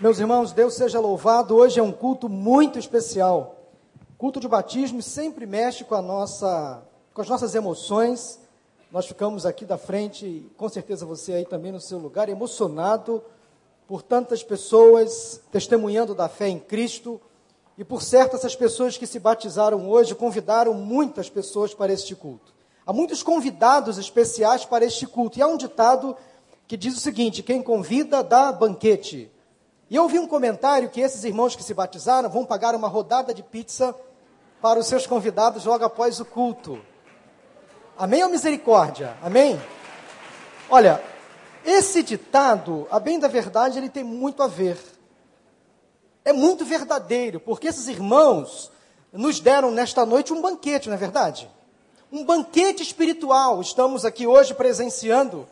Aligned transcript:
Meus 0.00 0.18
irmãos, 0.18 0.52
Deus 0.52 0.72
seja 0.72 0.98
louvado. 0.98 1.54
Hoje 1.54 1.78
é 1.78 1.82
um 1.82 1.92
culto 1.92 2.26
muito 2.26 2.78
especial. 2.78 3.58
Culto 4.16 4.40
de 4.40 4.48
batismo 4.48 5.02
sempre 5.02 5.44
mexe 5.44 5.84
com 5.84 6.00
nossa, 6.00 6.82
com 7.12 7.20
as 7.20 7.28
nossas 7.28 7.54
emoções. 7.54 8.40
Nós 8.90 9.04
ficamos 9.04 9.44
aqui 9.44 9.66
da 9.66 9.76
frente, 9.76 10.50
com 10.56 10.70
certeza 10.70 11.04
você 11.04 11.34
aí 11.34 11.44
também 11.44 11.70
no 11.70 11.78
seu 11.78 11.98
lugar, 11.98 12.30
emocionado 12.30 13.22
por 13.86 14.00
tantas 14.00 14.42
pessoas 14.42 15.42
testemunhando 15.52 16.14
da 16.14 16.30
fé 16.30 16.48
em 16.48 16.58
Cristo. 16.58 17.20
E 17.76 17.84
por 17.84 18.00
certo, 18.00 18.36
essas 18.36 18.56
pessoas 18.56 18.96
que 18.96 19.06
se 19.06 19.18
batizaram 19.18 19.86
hoje 19.86 20.14
convidaram 20.14 20.72
muitas 20.72 21.28
pessoas 21.28 21.74
para 21.74 21.92
este 21.92 22.16
culto. 22.16 22.54
Há 22.86 22.92
muitos 22.94 23.22
convidados 23.22 23.98
especiais 23.98 24.64
para 24.64 24.82
este 24.82 25.06
culto. 25.06 25.38
E 25.38 25.42
há 25.42 25.46
um 25.46 25.58
ditado 25.58 26.16
que 26.66 26.78
diz 26.78 26.96
o 26.96 27.00
seguinte: 27.00 27.42
quem 27.42 27.62
convida 27.62 28.22
dá 28.22 28.50
banquete. 28.50 29.30
E 29.90 29.96
eu 29.96 30.04
ouvi 30.04 30.20
um 30.20 30.26
comentário 30.28 30.88
que 30.88 31.00
esses 31.00 31.24
irmãos 31.24 31.56
que 31.56 31.64
se 31.64 31.74
batizaram 31.74 32.30
vão 32.30 32.46
pagar 32.46 32.76
uma 32.76 32.86
rodada 32.86 33.34
de 33.34 33.42
pizza 33.42 33.92
para 34.62 34.78
os 34.78 34.86
seus 34.86 35.04
convidados 35.04 35.64
logo 35.64 35.84
após 35.84 36.20
o 36.20 36.24
culto. 36.24 36.80
Amém 37.98 38.22
ou 38.22 38.30
misericórdia? 38.30 39.16
Amém? 39.20 39.60
Olha, 40.68 41.02
esse 41.66 42.04
ditado, 42.04 42.86
a 42.88 43.00
bem 43.00 43.18
da 43.18 43.26
verdade, 43.26 43.78
ele 43.78 43.88
tem 43.88 44.04
muito 44.04 44.44
a 44.44 44.46
ver. 44.46 44.78
É 46.24 46.32
muito 46.32 46.64
verdadeiro, 46.64 47.40
porque 47.40 47.66
esses 47.66 47.88
irmãos 47.88 48.70
nos 49.12 49.40
deram 49.40 49.72
nesta 49.72 50.06
noite 50.06 50.32
um 50.32 50.40
banquete, 50.40 50.88
não 50.88 50.94
é 50.94 50.98
verdade? 50.98 51.50
Um 52.12 52.24
banquete 52.24 52.80
espiritual. 52.80 53.60
Estamos 53.60 54.04
aqui 54.04 54.24
hoje 54.24 54.54
presenciando, 54.54 55.48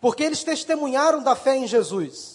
porque 0.00 0.22
eles 0.22 0.42
testemunharam 0.42 1.22
da 1.22 1.36
fé 1.36 1.56
em 1.56 1.66
Jesus. 1.66 2.33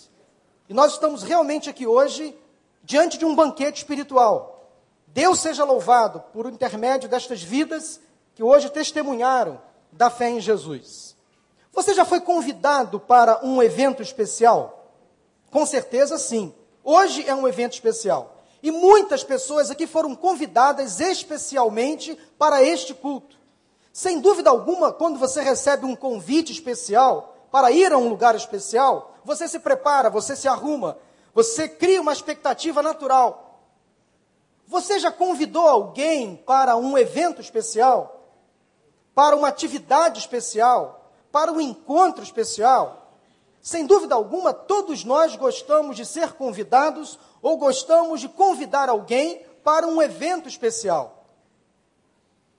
E 0.69 0.73
nós 0.73 0.93
estamos 0.93 1.23
realmente 1.23 1.67
aqui 1.67 1.87
hoje 1.87 2.37
diante 2.83 3.17
de 3.17 3.25
um 3.25 3.33
banquete 3.33 3.77
espiritual. 3.77 4.71
Deus 5.07 5.39
seja 5.39 5.63
louvado 5.63 6.20
por 6.31 6.45
intermédio 6.45 7.09
destas 7.09 7.41
vidas 7.41 7.99
que 8.35 8.43
hoje 8.43 8.70
testemunharam 8.70 9.59
da 9.91 10.11
fé 10.11 10.29
em 10.29 10.39
Jesus. 10.39 11.15
Você 11.73 11.95
já 11.95 12.05
foi 12.05 12.21
convidado 12.21 12.99
para 12.99 13.43
um 13.43 13.63
evento 13.63 14.03
especial? 14.03 14.93
Com 15.49 15.65
certeza 15.65 16.20
sim. 16.20 16.53
Hoje 16.83 17.27
é 17.27 17.33
um 17.33 17.48
evento 17.48 17.73
especial. 17.73 18.43
E 18.61 18.70
muitas 18.70 19.23
pessoas 19.23 19.71
aqui 19.71 19.87
foram 19.87 20.13
convidadas 20.13 20.99
especialmente 20.99 22.15
para 22.37 22.63
este 22.63 22.93
culto. 22.93 23.39
Sem 23.91 24.20
dúvida 24.20 24.51
alguma, 24.51 24.93
quando 24.93 25.17
você 25.17 25.41
recebe 25.41 25.87
um 25.87 25.95
convite 25.95 26.51
especial 26.51 27.35
para 27.51 27.71
ir 27.71 27.91
a 27.91 27.97
um 27.97 28.09
lugar 28.09 28.35
especial, 28.35 29.15
você 29.23 29.47
se 29.47 29.59
prepara, 29.59 30.09
você 30.09 30.35
se 30.35 30.47
arruma, 30.47 30.97
você 31.33 31.67
cria 31.67 32.01
uma 32.01 32.13
expectativa 32.13 32.81
natural. 32.81 33.61
Você 34.67 34.99
já 34.99 35.11
convidou 35.11 35.67
alguém 35.67 36.35
para 36.35 36.75
um 36.75 36.97
evento 36.97 37.41
especial? 37.41 38.27
Para 39.15 39.35
uma 39.35 39.47
atividade 39.47 40.20
especial? 40.20 41.11
Para 41.31 41.51
um 41.51 41.59
encontro 41.59 42.23
especial? 42.23 43.13
Sem 43.61 43.85
dúvida 43.85 44.15
alguma, 44.15 44.53
todos 44.53 45.03
nós 45.03 45.35
gostamos 45.35 45.95
de 45.95 46.05
ser 46.05 46.33
convidados 46.33 47.20
ou 47.41 47.57
gostamos 47.57 48.21
de 48.21 48.29
convidar 48.29 48.89
alguém 48.89 49.43
para 49.63 49.87
um 49.87 50.01
evento 50.01 50.47
especial. 50.47 51.25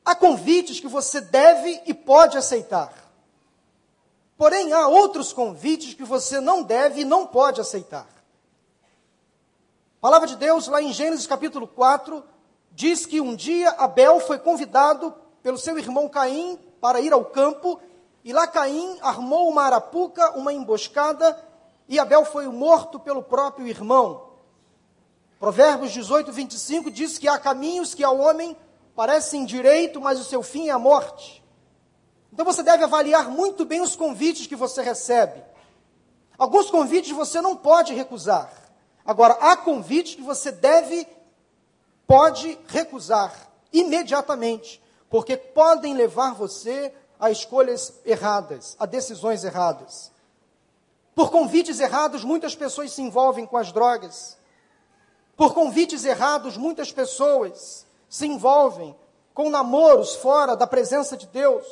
Há 0.04 0.14
convites 0.14 0.80
que 0.80 0.88
você 0.88 1.20
deve 1.20 1.80
e 1.86 1.94
pode 1.94 2.36
aceitar. 2.36 2.92
Porém, 4.40 4.72
há 4.72 4.88
outros 4.88 5.34
convites 5.34 5.92
que 5.92 6.02
você 6.02 6.40
não 6.40 6.62
deve 6.62 7.02
e 7.02 7.04
não 7.04 7.26
pode 7.26 7.60
aceitar. 7.60 8.06
A 9.98 10.00
palavra 10.00 10.26
de 10.26 10.34
Deus, 10.34 10.66
lá 10.66 10.80
em 10.80 10.94
Gênesis 10.94 11.26
capítulo 11.26 11.68
4, 11.68 12.24
diz 12.72 13.04
que 13.04 13.20
um 13.20 13.36
dia 13.36 13.68
Abel 13.72 14.18
foi 14.18 14.38
convidado 14.38 15.14
pelo 15.42 15.58
seu 15.58 15.78
irmão 15.78 16.08
Caim 16.08 16.58
para 16.80 17.02
ir 17.02 17.12
ao 17.12 17.22
campo, 17.22 17.78
e 18.24 18.32
lá 18.32 18.46
Caim 18.46 18.96
armou 19.02 19.46
uma 19.46 19.64
arapuca, 19.64 20.30
uma 20.30 20.54
emboscada, 20.54 21.38
e 21.86 21.98
Abel 21.98 22.24
foi 22.24 22.48
morto 22.48 22.98
pelo 22.98 23.22
próprio 23.22 23.66
irmão. 23.66 24.30
Provérbios 25.38 25.92
18, 25.92 26.32
25 26.32 26.90
diz 26.90 27.18
que 27.18 27.28
há 27.28 27.38
caminhos 27.38 27.92
que 27.92 28.02
ao 28.02 28.18
homem 28.18 28.56
parecem 28.96 29.44
direito, 29.44 30.00
mas 30.00 30.18
o 30.18 30.24
seu 30.24 30.42
fim 30.42 30.68
é 30.68 30.72
a 30.72 30.78
morte. 30.78 31.44
Então 32.32 32.44
você 32.44 32.62
deve 32.62 32.84
avaliar 32.84 33.30
muito 33.30 33.64
bem 33.64 33.80
os 33.80 33.96
convites 33.96 34.46
que 34.46 34.56
você 34.56 34.82
recebe. 34.82 35.42
Alguns 36.38 36.70
convites 36.70 37.10
você 37.12 37.40
não 37.40 37.56
pode 37.56 37.92
recusar. 37.92 38.50
Agora, 39.04 39.34
há 39.40 39.56
convites 39.56 40.14
que 40.14 40.22
você 40.22 40.50
deve, 40.50 41.06
pode 42.06 42.58
recusar 42.68 43.34
imediatamente, 43.72 44.82
porque 45.08 45.36
podem 45.36 45.94
levar 45.94 46.34
você 46.34 46.94
a 47.18 47.30
escolhas 47.30 47.92
erradas, 48.04 48.76
a 48.78 48.86
decisões 48.86 49.44
erradas. 49.44 50.10
Por 51.14 51.30
convites 51.30 51.80
errados, 51.80 52.24
muitas 52.24 52.54
pessoas 52.54 52.92
se 52.92 53.02
envolvem 53.02 53.44
com 53.44 53.56
as 53.56 53.72
drogas. 53.72 54.38
Por 55.36 55.52
convites 55.52 56.04
errados, 56.04 56.56
muitas 56.56 56.92
pessoas 56.92 57.86
se 58.08 58.26
envolvem 58.26 58.96
com 59.34 59.50
namoros 59.50 60.14
fora 60.14 60.56
da 60.56 60.66
presença 60.66 61.16
de 61.16 61.26
Deus. 61.26 61.66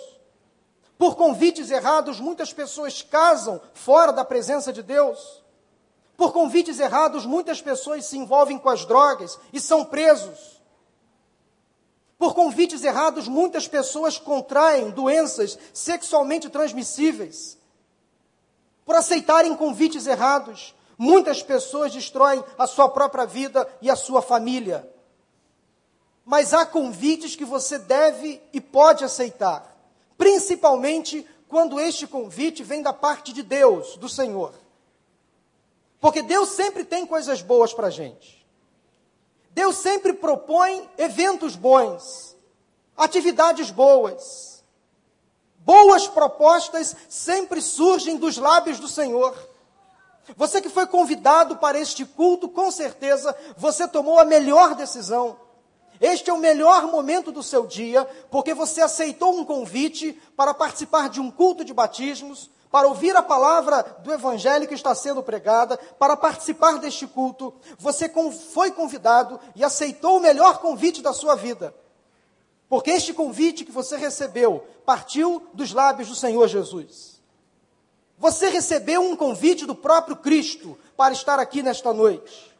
Por 0.98 1.14
convites 1.14 1.70
errados, 1.70 2.18
muitas 2.18 2.52
pessoas 2.52 3.02
casam 3.02 3.60
fora 3.72 4.12
da 4.12 4.24
presença 4.24 4.72
de 4.72 4.82
Deus. 4.82 5.44
Por 6.16 6.32
convites 6.32 6.80
errados, 6.80 7.24
muitas 7.24 7.62
pessoas 7.62 8.04
se 8.04 8.18
envolvem 8.18 8.58
com 8.58 8.68
as 8.68 8.84
drogas 8.84 9.38
e 9.52 9.60
são 9.60 9.84
presos. 9.84 10.60
Por 12.18 12.34
convites 12.34 12.82
errados, 12.82 13.28
muitas 13.28 13.68
pessoas 13.68 14.18
contraem 14.18 14.90
doenças 14.90 15.56
sexualmente 15.72 16.50
transmissíveis. 16.50 17.56
Por 18.84 18.96
aceitarem 18.96 19.54
convites 19.54 20.04
errados, 20.04 20.74
muitas 20.98 21.44
pessoas 21.44 21.92
destroem 21.92 22.42
a 22.58 22.66
sua 22.66 22.88
própria 22.88 23.24
vida 23.24 23.68
e 23.80 23.88
a 23.88 23.94
sua 23.94 24.20
família. 24.20 24.92
Mas 26.24 26.52
há 26.52 26.66
convites 26.66 27.36
que 27.36 27.44
você 27.44 27.78
deve 27.78 28.42
e 28.52 28.60
pode 28.60 29.04
aceitar 29.04 29.77
principalmente 30.18 31.26
quando 31.48 31.80
este 31.80 32.06
convite 32.06 32.62
vem 32.62 32.82
da 32.82 32.92
parte 32.92 33.32
de 33.32 33.42
Deus, 33.42 33.96
do 33.96 34.08
Senhor. 34.08 34.52
Porque 36.00 36.20
Deus 36.20 36.50
sempre 36.50 36.84
tem 36.84 37.06
coisas 37.06 37.40
boas 37.40 37.72
para 37.72 37.86
a 37.86 37.90
gente. 37.90 38.46
Deus 39.50 39.76
sempre 39.76 40.12
propõe 40.12 40.88
eventos 40.98 41.56
bons, 41.56 42.36
atividades 42.96 43.70
boas. 43.70 44.62
Boas 45.58 46.06
propostas 46.06 46.94
sempre 47.08 47.60
surgem 47.60 48.16
dos 48.16 48.36
lábios 48.36 48.78
do 48.78 48.88
Senhor. 48.88 49.36
Você 50.36 50.60
que 50.60 50.68
foi 50.68 50.86
convidado 50.86 51.56
para 51.56 51.78
este 51.78 52.04
culto, 52.04 52.48
com 52.48 52.70
certeza 52.70 53.34
você 53.56 53.88
tomou 53.88 54.18
a 54.18 54.24
melhor 54.24 54.74
decisão. 54.74 55.47
Este 56.00 56.30
é 56.30 56.32
o 56.32 56.38
melhor 56.38 56.86
momento 56.86 57.32
do 57.32 57.42
seu 57.42 57.66
dia, 57.66 58.04
porque 58.30 58.54
você 58.54 58.80
aceitou 58.80 59.36
um 59.36 59.44
convite 59.44 60.12
para 60.36 60.54
participar 60.54 61.08
de 61.08 61.20
um 61.20 61.30
culto 61.30 61.64
de 61.64 61.74
batismos, 61.74 62.50
para 62.70 62.86
ouvir 62.86 63.16
a 63.16 63.22
palavra 63.22 63.82
do 64.00 64.12
Evangelho 64.12 64.68
que 64.68 64.74
está 64.74 64.94
sendo 64.94 65.22
pregada, 65.22 65.76
para 65.98 66.16
participar 66.16 66.78
deste 66.78 67.06
culto. 67.06 67.54
Você 67.78 68.10
foi 68.52 68.70
convidado 68.70 69.40
e 69.56 69.64
aceitou 69.64 70.18
o 70.18 70.20
melhor 70.20 70.58
convite 70.58 71.02
da 71.02 71.12
sua 71.12 71.34
vida. 71.34 71.74
Porque 72.68 72.90
este 72.90 73.14
convite 73.14 73.64
que 73.64 73.72
você 73.72 73.96
recebeu 73.96 74.66
partiu 74.84 75.46
dos 75.54 75.72
lábios 75.72 76.08
do 76.08 76.14
Senhor 76.14 76.46
Jesus. 76.46 77.18
Você 78.18 78.48
recebeu 78.48 79.00
um 79.00 79.16
convite 79.16 79.64
do 79.64 79.74
próprio 79.74 80.16
Cristo 80.16 80.76
para 80.96 81.14
estar 81.14 81.38
aqui 81.38 81.62
nesta 81.62 81.92
noite. 81.94 82.54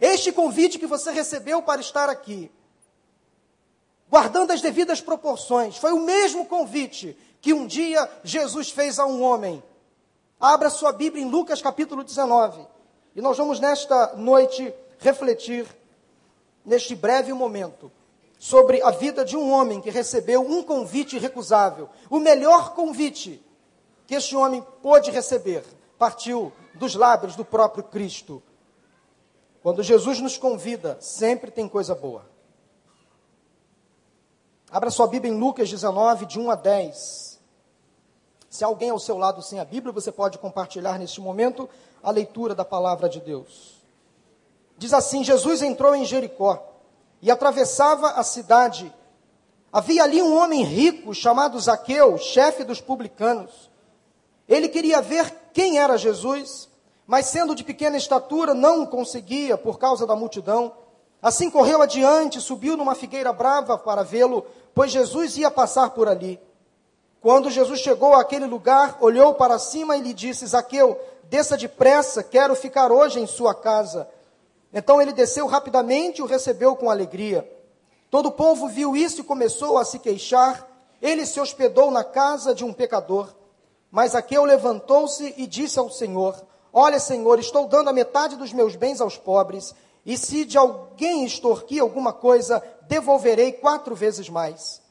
Este 0.00 0.32
convite 0.32 0.78
que 0.78 0.86
você 0.86 1.12
recebeu 1.12 1.62
para 1.62 1.80
estar 1.80 2.08
aqui 2.08 2.50
guardando 4.14 4.52
as 4.52 4.60
devidas 4.60 5.00
proporções. 5.00 5.76
Foi 5.76 5.92
o 5.92 5.98
mesmo 5.98 6.46
convite 6.46 7.18
que 7.40 7.52
um 7.52 7.66
dia 7.66 8.08
Jesus 8.22 8.70
fez 8.70 9.00
a 9.00 9.06
um 9.06 9.20
homem. 9.20 9.60
Abra 10.38 10.70
sua 10.70 10.92
Bíblia 10.92 11.20
em 11.20 11.28
Lucas 11.28 11.60
capítulo 11.60 12.04
19. 12.04 12.64
E 13.16 13.20
nós 13.20 13.36
vamos 13.36 13.58
nesta 13.58 14.14
noite 14.14 14.72
refletir, 15.00 15.66
neste 16.64 16.94
breve 16.94 17.32
momento, 17.32 17.90
sobre 18.38 18.80
a 18.84 18.92
vida 18.92 19.24
de 19.24 19.36
um 19.36 19.50
homem 19.50 19.80
que 19.80 19.90
recebeu 19.90 20.42
um 20.42 20.62
convite 20.62 21.16
irrecusável. 21.16 21.88
O 22.08 22.20
melhor 22.20 22.72
convite 22.72 23.44
que 24.06 24.14
este 24.14 24.36
homem 24.36 24.64
pôde 24.80 25.10
receber 25.10 25.64
partiu 25.98 26.52
dos 26.74 26.94
lábios 26.94 27.34
do 27.34 27.44
próprio 27.44 27.82
Cristo. 27.82 28.40
Quando 29.60 29.82
Jesus 29.82 30.20
nos 30.20 30.38
convida, 30.38 30.98
sempre 31.00 31.50
tem 31.50 31.68
coisa 31.68 31.96
boa. 31.96 32.32
Abra 34.74 34.90
sua 34.90 35.06
Bíblia 35.06 35.32
em 35.32 35.38
Lucas 35.38 35.70
19, 35.70 36.26
de 36.26 36.36
1 36.36 36.50
a 36.50 36.56
10. 36.56 37.40
Se 38.50 38.64
alguém 38.64 38.90
ao 38.90 38.98
seu 38.98 39.16
lado 39.16 39.40
sem 39.40 39.60
a 39.60 39.64
Bíblia, 39.64 39.92
você 39.92 40.10
pode 40.10 40.36
compartilhar 40.36 40.98
neste 40.98 41.20
momento 41.20 41.70
a 42.02 42.10
leitura 42.10 42.56
da 42.56 42.64
palavra 42.64 43.08
de 43.08 43.20
Deus. 43.20 43.80
Diz 44.76 44.92
assim: 44.92 45.22
Jesus 45.22 45.62
entrou 45.62 45.94
em 45.94 46.04
Jericó 46.04 46.60
e 47.22 47.30
atravessava 47.30 48.14
a 48.14 48.24
cidade. 48.24 48.92
Havia 49.72 50.02
ali 50.02 50.20
um 50.20 50.36
homem 50.36 50.64
rico 50.64 51.14
chamado 51.14 51.60
Zaqueu, 51.60 52.18
chefe 52.18 52.64
dos 52.64 52.80
publicanos. 52.80 53.70
Ele 54.48 54.68
queria 54.68 55.00
ver 55.00 55.32
quem 55.52 55.78
era 55.78 55.96
Jesus, 55.96 56.68
mas 57.06 57.26
sendo 57.26 57.54
de 57.54 57.62
pequena 57.62 57.96
estatura, 57.96 58.52
não 58.52 58.84
conseguia 58.84 59.56
por 59.56 59.78
causa 59.78 60.04
da 60.04 60.16
multidão. 60.16 60.72
Assim 61.24 61.48
correu 61.48 61.80
adiante, 61.80 62.38
subiu 62.38 62.76
numa 62.76 62.94
figueira 62.94 63.32
brava 63.32 63.78
para 63.78 64.02
vê-lo, 64.02 64.44
pois 64.74 64.92
Jesus 64.92 65.38
ia 65.38 65.50
passar 65.50 65.88
por 65.88 66.06
ali. 66.06 66.38
Quando 67.18 67.50
Jesus 67.50 67.80
chegou 67.80 68.12
àquele 68.12 68.44
lugar, 68.44 68.98
olhou 69.00 69.32
para 69.32 69.58
cima 69.58 69.96
e 69.96 70.02
lhe 70.02 70.12
disse: 70.12 70.46
Zaqueu, 70.46 71.00
desça 71.30 71.56
depressa, 71.56 72.22
quero 72.22 72.54
ficar 72.54 72.92
hoje 72.92 73.20
em 73.20 73.26
sua 73.26 73.54
casa. 73.54 74.06
Então 74.70 75.00
ele 75.00 75.14
desceu 75.14 75.46
rapidamente 75.46 76.18
e 76.18 76.22
o 76.22 76.26
recebeu 76.26 76.76
com 76.76 76.90
alegria. 76.90 77.50
Todo 78.10 78.26
o 78.26 78.32
povo 78.32 78.68
viu 78.68 78.94
isso 78.94 79.22
e 79.22 79.24
começou 79.24 79.78
a 79.78 79.84
se 79.86 79.98
queixar. 79.98 80.68
Ele 81.00 81.24
se 81.24 81.40
hospedou 81.40 81.90
na 81.90 82.04
casa 82.04 82.54
de 82.54 82.66
um 82.66 82.72
pecador. 82.74 83.34
Mas 83.90 84.14
Aqueu 84.14 84.44
levantou-se 84.44 85.32
e 85.38 85.46
disse 85.46 85.78
ao 85.78 85.88
Senhor: 85.88 86.36
Olha, 86.70 87.00
Senhor, 87.00 87.38
estou 87.38 87.66
dando 87.66 87.88
a 87.88 87.94
metade 87.94 88.36
dos 88.36 88.52
meus 88.52 88.76
bens 88.76 89.00
aos 89.00 89.16
pobres, 89.16 89.74
e 90.04 90.18
se 90.18 90.44
de 90.44 90.58
alguém 90.58 91.24
extorquir 91.24 91.80
alguma 91.80 92.12
coisa, 92.12 92.62
devolverei 92.82 93.52
quatro 93.52 93.94
vezes 93.94 94.28
mais. 94.28 94.82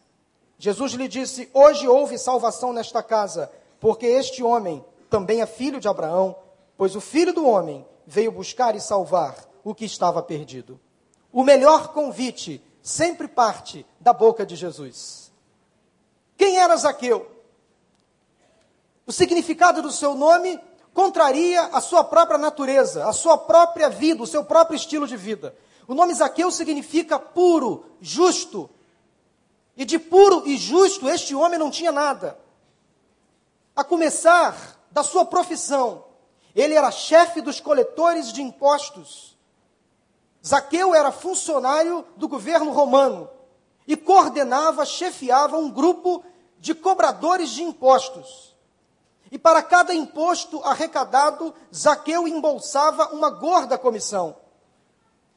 Jesus 0.58 0.94
lhe 0.94 1.08
disse: 1.08 1.50
Hoje 1.54 1.88
houve 1.88 2.18
salvação 2.18 2.74
nesta 2.74 3.04
casa, 3.04 3.52
porque 3.80 4.06
este 4.06 4.42
homem 4.44 4.84
também 5.10 5.42
é 5.42 5.46
filho 5.46 5.80
de 5.80 5.88
Abraão, 5.88 6.36
pois 6.78 6.96
o 6.96 7.02
filho 7.02 7.34
do 7.34 7.46
homem 7.46 7.86
veio 8.06 8.32
buscar 8.32 8.76
e 8.76 8.82
salvar 8.82 9.36
o 9.64 9.76
que 9.76 9.86
estava 9.86 10.22
perdido. 10.24 10.80
O 11.32 11.44
melhor 11.44 11.94
convite 11.94 12.62
sempre 12.82 13.28
parte 13.28 13.86
da 14.00 14.12
boca 14.14 14.46
de 14.46 14.56
Jesus. 14.56 15.32
Quem 16.38 16.58
era 16.58 16.76
Zaqueu? 16.76 17.30
O 19.06 19.12
significado 19.12 19.82
do 19.82 19.92
seu 19.92 20.16
nome 20.16 20.60
contraria 20.94 21.62
a 21.74 21.82
sua 21.82 22.04
própria 22.04 22.38
natureza, 22.38 23.08
a 23.08 23.14
sua 23.14 23.38
própria 23.38 23.90
vida, 23.90 24.22
o 24.22 24.28
seu 24.28 24.46
próprio 24.46 24.76
estilo 24.76 25.08
de 25.08 25.18
vida. 25.18 25.56
O 25.88 25.94
nome 25.94 26.14
Zaqueu 26.14 26.52
significa 26.52 27.20
puro, 27.20 27.86
justo. 28.00 28.70
E 29.76 29.84
de 29.84 29.98
puro 29.98 30.44
e 30.46 30.56
justo 30.56 31.10
este 31.10 31.34
homem 31.34 31.60
não 31.60 31.72
tinha 31.72 31.92
nada. 31.92 32.38
A 33.76 33.84
começar 33.84 34.80
da 34.92 35.04
sua 35.04 35.26
profissão, 35.26 36.06
ele 36.56 36.76
era 36.76 36.92
chefe 36.92 37.42
dos 37.42 37.60
coletores 37.60 38.32
de 38.32 38.42
impostos. 38.42 39.36
Zaqueu 40.46 40.94
era 40.94 41.12
funcionário 41.12 42.06
do 42.16 42.28
governo 42.28 42.72
romano 42.72 43.30
e 43.88 43.98
coordenava, 43.98 44.86
chefiava 44.86 45.58
um 45.58 45.72
grupo 45.72 46.24
de 46.60 46.76
cobradores 46.76 47.50
de 47.50 47.64
impostos. 47.64 48.53
E 49.34 49.40
para 49.40 49.64
cada 49.64 49.96
imposto 49.96 50.64
arrecadado, 50.64 51.56
Zaqueu 51.76 52.28
embolsava 52.28 53.08
uma 53.16 53.32
gorda 53.32 53.80
comissão. 53.80 54.36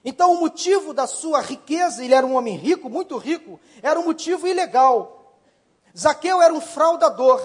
Então, 0.05 0.35
o 0.35 0.39
motivo 0.39 0.93
da 0.93 1.07
sua 1.07 1.41
riqueza, 1.41 2.05
ele 2.05 2.13
era 2.13 2.27
um 2.27 2.37
homem 2.37 2.59
rico, 2.59 2.91
muito 2.91 3.17
rico, 3.17 3.59
era 3.83 3.99
um 3.99 4.05
motivo 4.05 4.47
ilegal. 4.47 5.39
Zaqueu 5.97 6.43
era 6.43 6.53
um 6.53 6.61
fraudador. 6.61 7.41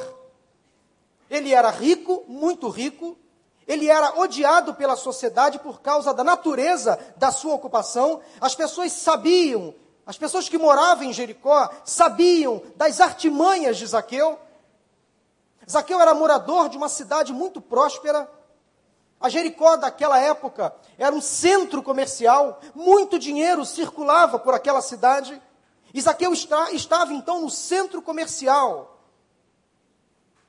Ele 1.30 1.53
era 1.53 1.69
rico, 1.69 2.25
muito 2.27 2.68
rico, 2.68 3.18
ele 3.65 3.88
era 3.88 4.19
odiado 4.19 4.74
pela 4.74 4.97
sociedade 4.97 5.57
por 5.57 5.80
causa 5.80 6.13
da 6.13 6.21
natureza 6.21 7.00
da 7.15 7.31
sua 7.31 7.54
ocupação. 7.54 8.19
As 8.42 8.54
pessoas 8.54 8.92
sabiam, 8.92 9.74
as 10.06 10.18
pessoas 10.18 10.50
que 10.50 10.57
moravam 10.57 11.06
em 11.06 11.13
Jericó 11.13 11.69
sabiam 11.86 12.62
das 12.75 13.00
artimanhas 13.00 13.77
de 13.77 13.88
Zaqueu. 13.88 14.38
Zaqueu 15.69 15.99
era 15.99 16.13
morador 16.13 16.69
de 16.69 16.77
uma 16.77 16.89
cidade 16.89 17.31
muito 17.31 17.61
próspera. 17.61 18.29
A 19.19 19.29
Jericó 19.29 19.77
daquela 19.77 20.19
época 20.19 20.75
era 20.97 21.15
um 21.15 21.21
centro 21.21 21.83
comercial, 21.83 22.59
muito 22.73 23.19
dinheiro 23.19 23.63
circulava 23.65 24.39
por 24.39 24.53
aquela 24.53 24.81
cidade. 24.81 25.39
E 25.93 26.01
Zaqueu 26.01 26.33
está, 26.33 26.71
estava 26.71 27.13
então 27.13 27.41
no 27.41 27.49
centro 27.49 28.01
comercial. 28.01 28.99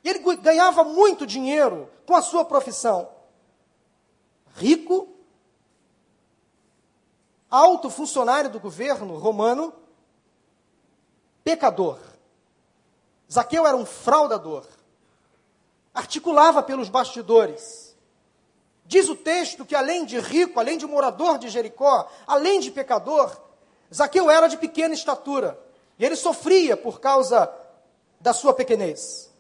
E 0.03 0.09
ele 0.09 0.37
ganhava 0.37 0.83
muito 0.83 1.27
dinheiro 1.27 1.89
com 2.07 2.15
a 2.15 2.23
sua 2.23 2.45
profissão. 2.45 3.09
Rico, 4.55 5.09
alto 7.51 7.91
funcionário 7.91 8.51
do 8.51 8.59
governo 8.59 9.19
romano, 9.19 9.73
pecador. 11.45 11.99
Zaqueu 13.31 13.67
era 13.67 13.77
um 13.77 13.87
fraudador 13.87 14.67
articulava 15.95 16.63
pelos 16.63 16.89
bastidores. 16.89 17.97
Diz 18.85 19.09
o 19.09 19.17
texto 19.17 19.65
que 19.65 19.75
além 19.75 20.05
de 20.05 20.19
rico, 20.19 20.59
além 20.59 20.77
de 20.77 20.87
morador 20.87 21.39
de 21.39 21.49
Jericó, 21.49 22.11
além 22.27 22.61
de 22.61 22.71
pecador, 22.71 23.35
Zaqueu 23.93 24.31
era 24.31 24.47
de 24.49 24.57
pequena 24.57 24.95
estatura. 24.95 25.59
E 25.99 26.05
ele 26.05 26.17
sofria 26.17 26.77
por 26.77 27.01
causa 27.01 27.53
da 28.21 28.33
sua 28.33 28.55
pequenez. 28.55 29.31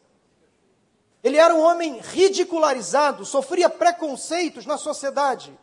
Ele 1.22 1.37
era 1.37 1.54
um 1.54 1.60
homem 1.60 1.99
ridicularizado, 1.99 3.25
sofria 3.25 3.69
preconceitos 3.69 4.66
na 4.66 4.76
sociedade. 4.76 5.56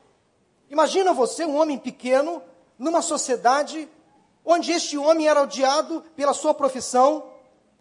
Imagina 0.70 1.14
você, 1.14 1.46
um 1.46 1.58
homem 1.58 1.78
pequeno, 1.78 2.42
numa 2.78 3.02
sociedade 3.02 3.90
onde 4.46 4.72
este 4.72 4.98
homem 4.98 5.28
era 5.28 5.42
odiado 5.42 6.04
pela 6.16 6.34
sua 6.34 6.54
profissão. 6.54 7.32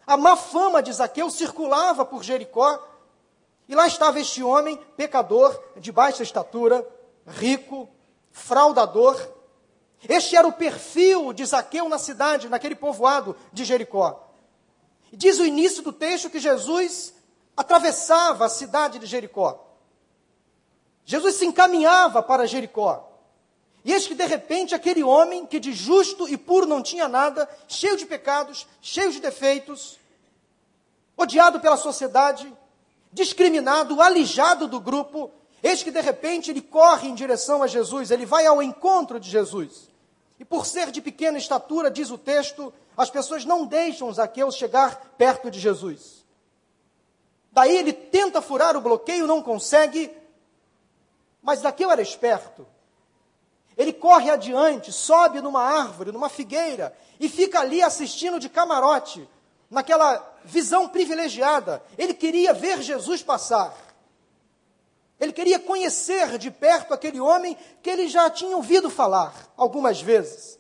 A 0.07 0.17
má 0.17 0.37
fama 0.37 0.83
de 0.83 0.93
Zaqueu 0.93 1.31
circulava 1.31 2.05
por 2.05 2.23
Jericó. 2.23 2.83
E 3.69 3.75
lá 3.75 3.87
estava 3.87 4.19
este 4.19 4.43
homem, 4.43 4.79
pecador, 4.97 5.63
de 5.77 5.93
baixa 5.93 6.23
estatura, 6.23 6.87
rico, 7.27 7.89
fraudador. 8.33 9.21
Este 10.09 10.37
era 10.37 10.49
o 10.49 10.53
perfil 10.53 11.33
de 11.33 11.45
Zaqueu 11.45 11.89
na 11.89 11.99
cidade, 11.99 12.49
naquele 12.49 12.75
povoado 12.75 13.37
de 13.53 13.65
Jericó. 13.65 14.27
Diz 15.13 15.39
o 15.39 15.45
início 15.45 15.83
do 15.83 15.93
texto 15.93 16.31
que 16.31 16.41
Jesus 16.41 17.15
atravessava 17.57 18.47
a 18.47 18.49
cidade 18.49 18.99
de 18.99 19.07
Jericó. 19.07 19.67
Jesus 21.05 21.37
se 21.37 21.47
encaminhava 21.47 22.23
para 22.23 22.47
Jericó. 22.47 23.09
E 23.85 23.93
eis 23.93 24.07
que 24.07 24.15
de 24.15 24.27
repente 24.27 24.75
aquele 24.75 25.03
homem 25.03 25.47
que 25.47 25.59
de 25.59 25.73
justo 25.73 26.29
e 26.29 26.37
puro 26.37 26.67
não 26.67 26.83
tinha 26.83 27.09
nada, 27.09 27.49
cheio 27.67 27.97
de 27.97 28.05
pecados, 28.05 28.67
cheio 28.81 29.11
de 29.11 29.21
defeitos, 29.21 29.99
odiado 31.17 31.61
pela 31.61 31.77
sociedade, 31.77 32.53
discriminado, 33.13 34.01
alijado 34.01 34.67
do 34.67 34.81
grupo, 34.81 35.31
eis 35.63 35.83
que 35.83 35.91
de 35.91 36.01
repente 36.01 36.51
ele 36.51 36.63
corre 36.63 37.09
em 37.09 37.15
direção 37.15 37.63
a 37.63 37.67
Jesus, 37.67 38.11
ele 38.11 38.27
vai 38.27 38.47
ao 38.47 38.63
encontro 38.63 39.19
de 39.19 39.29
Jesus. 39.29 39.89
E 40.39 40.45
por 40.45 40.67
ser 40.67 40.91
de 40.91 41.01
pequena 41.01 41.39
estatura, 41.39 41.91
diz 41.91 42.11
o 42.11 42.19
texto, 42.19 42.73
as 42.97 43.11
pessoas 43.11 43.45
não 43.45 43.67
deixam 43.67 44.13
Zaqueu 44.13 44.51
chegar 44.51 45.15
perto 45.17 45.51
de 45.51 45.59
Jesus. 45.59 46.25
Daí 47.51 47.77
ele 47.77 47.93
tenta 47.93 48.41
furar 48.41 48.77
o 48.77 48.81
bloqueio, 48.81 49.27
não 49.27 49.43
consegue, 49.43 50.11
mas 51.43 51.61
Zaqueu 51.61 51.91
era 51.91 52.03
esperto. 52.03 52.67
Ele 53.77 53.93
corre 53.93 54.31
adiante, 54.31 54.93
sobe 54.93 55.41
numa 55.41 55.63
árvore, 55.63 56.13
numa 56.13 56.29
figueira, 56.29 56.97
e 57.19 57.29
fica 57.29 57.61
ali 57.61 57.83
assistindo 57.83 58.39
de 58.39 58.49
camarote 58.49 59.29
naquela 59.71 60.38
visão 60.49 60.89
privilegiada. 60.89 61.83
Ele 61.97 62.15
queria 62.15 62.53
ver 62.53 62.83
Jesus 62.83 63.23
passar. 63.23 63.75
Ele 65.21 65.33
queria 65.33 65.59
conhecer 65.59 66.39
de 66.39 66.51
perto 66.51 66.95
aquele 66.95 67.21
homem 67.21 67.57
que 67.83 67.91
ele 67.91 68.09
já 68.09 68.31
tinha 68.31 68.57
ouvido 68.57 68.89
falar 68.89 69.35
algumas 69.57 70.01
vezes. 70.01 70.59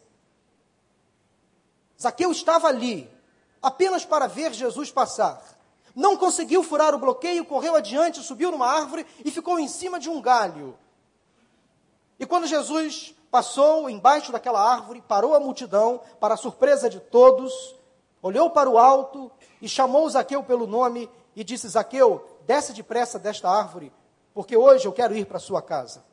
Zaqueu 2.01 2.31
estava 2.31 2.69
ali, 2.69 3.11
apenas 3.63 4.05
para 4.05 4.27
ver 4.27 4.53
Jesus 4.53 4.91
passar. 4.91 5.43
Não 5.95 6.17
conseguiu 6.17 6.63
furar 6.63 6.95
o 6.95 6.99
bloqueio, 6.99 7.45
correu 7.45 7.75
adiante, 7.75 8.23
subiu 8.23 8.51
numa 8.51 8.69
árvore 8.69 9.07
e 9.25 9.31
ficou 9.31 9.59
em 9.59 9.67
cima 9.67 9.99
de 9.99 10.09
um 10.09 10.21
galho. 10.21 10.79
E 12.21 12.27
quando 12.27 12.47
Jesus 12.47 13.15
passou 13.31 13.89
embaixo 13.89 14.33
daquela 14.33 14.61
árvore, 14.61 15.03
parou 15.07 15.35
a 15.35 15.41
multidão, 15.41 16.01
para 16.21 16.35
a 16.35 16.37
surpresa 16.37 16.89
de 16.89 17.01
todos, 17.01 17.53
olhou 18.23 18.51
para 18.51 18.69
o 18.69 18.79
alto 18.79 19.31
e 19.61 19.69
chamou 19.69 20.09
Zaqueu 20.09 20.43
pelo 20.43 20.67
nome 20.67 21.11
e 21.35 21.43
disse: 21.45 21.69
Zaqueu, 21.69 22.39
desce 22.47 22.73
depressa 22.73 23.19
desta 23.19 23.49
árvore, 23.49 23.93
porque 24.35 24.57
hoje 24.57 24.87
eu 24.87 24.93
quero 24.93 25.17
ir 25.17 25.27
para 25.27 25.39
sua 25.39 25.63
casa. 25.63 26.05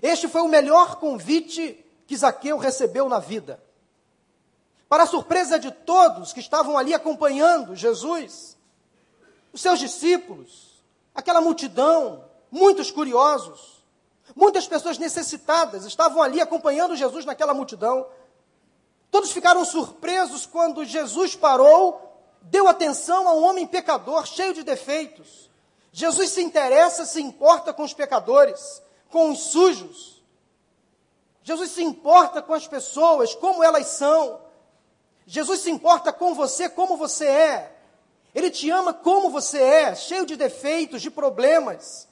Este 0.00 0.28
foi 0.28 0.40
o 0.42 0.48
melhor 0.48 0.96
convite 0.96 1.84
que 2.06 2.16
Zaqueu 2.16 2.56
recebeu 2.56 3.08
na 3.08 3.18
vida. 3.18 3.62
Para 4.88 5.04
a 5.04 5.06
surpresa 5.06 5.58
de 5.58 5.70
todos 5.70 6.32
que 6.32 6.40
estavam 6.40 6.76
ali 6.76 6.92
acompanhando 6.92 7.74
Jesus, 7.74 8.56
os 9.52 9.60
seus 9.60 9.78
discípulos, 9.78 10.82
aquela 11.14 11.40
multidão, 11.40 12.24
muitos 12.50 12.90
curiosos, 12.90 13.82
Muitas 14.34 14.66
pessoas 14.66 14.98
necessitadas 14.98 15.84
estavam 15.84 16.22
ali 16.22 16.40
acompanhando 16.40 16.96
Jesus 16.96 17.24
naquela 17.24 17.52
multidão. 17.52 18.06
Todos 19.12 19.30
ficaram 19.30 19.62
surpresos 19.62 20.46
quando 20.46 20.86
Jesus 20.86 21.36
parou, 21.36 22.18
deu 22.40 22.66
atenção 22.66 23.28
a 23.28 23.34
um 23.34 23.44
homem 23.44 23.66
pecador, 23.66 24.26
cheio 24.26 24.54
de 24.54 24.62
defeitos. 24.62 25.50
Jesus 25.92 26.30
se 26.30 26.42
interessa, 26.42 27.04
se 27.04 27.20
importa 27.20 27.74
com 27.74 27.82
os 27.82 27.92
pecadores, 27.92 28.82
com 29.10 29.30
os 29.30 29.38
sujos. 29.38 30.24
Jesus 31.42 31.72
se 31.72 31.82
importa 31.82 32.40
com 32.40 32.54
as 32.54 32.66
pessoas, 32.66 33.34
como 33.34 33.62
elas 33.62 33.86
são. 33.88 34.40
Jesus 35.26 35.60
se 35.60 35.70
importa 35.70 36.10
com 36.10 36.34
você, 36.34 36.70
como 36.70 36.96
você 36.96 37.26
é. 37.26 37.76
Ele 38.34 38.50
te 38.50 38.70
ama 38.70 38.94
como 38.94 39.28
você 39.28 39.60
é, 39.60 39.94
cheio 39.94 40.24
de 40.24 40.36
defeitos, 40.36 41.02
de 41.02 41.10
problemas, 41.10 42.08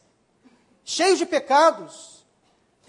cheio 0.85 1.17
de 1.17 1.25
pecados. 1.25 2.20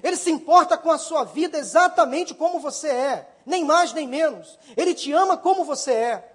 Ele 0.03 0.15
se 0.15 0.31
importa 0.31 0.77
com 0.77 0.91
a 0.91 0.98
sua 0.98 1.24
vida 1.24 1.58
exatamente 1.58 2.34
como 2.34 2.60
você 2.60 2.88
é 2.88 3.31
nem 3.46 3.65
mais 3.65 3.93
nem 3.93 4.08
menos. 4.08 4.58
Ele 4.75 4.93
te 4.93 5.12
ama 5.12 5.38
como 5.38 5.63
você 5.63 5.91
é. 5.91 6.34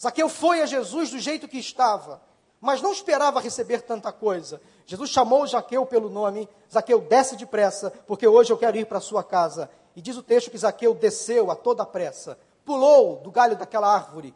Zaqueu 0.00 0.28
foi 0.28 0.60
a 0.60 0.66
Jesus 0.66 1.10
do 1.10 1.18
jeito 1.18 1.48
que 1.48 1.58
estava, 1.58 2.22
mas 2.60 2.82
não 2.82 2.92
esperava 2.92 3.40
receber 3.40 3.82
tanta 3.82 4.12
coisa. 4.12 4.60
Jesus 4.86 5.10
chamou 5.10 5.46
Zaqueu 5.46 5.86
pelo 5.86 6.08
nome: 6.08 6.48
Zaqueu, 6.72 7.00
desce 7.00 7.36
depressa, 7.36 7.90
porque 8.06 8.26
hoje 8.26 8.52
eu 8.52 8.58
quero 8.58 8.76
ir 8.76 8.86
para 8.86 8.98
a 8.98 9.02
sua 9.02 9.22
casa. 9.22 9.70
E 9.96 10.02
diz 10.02 10.16
o 10.16 10.22
texto 10.22 10.50
que 10.50 10.58
Zaqueu 10.58 10.92
desceu 10.94 11.50
a 11.50 11.54
toda 11.54 11.86
pressa, 11.86 12.38
pulou 12.64 13.18
do 13.18 13.30
galho 13.30 13.56
daquela 13.56 13.92
árvore 13.92 14.34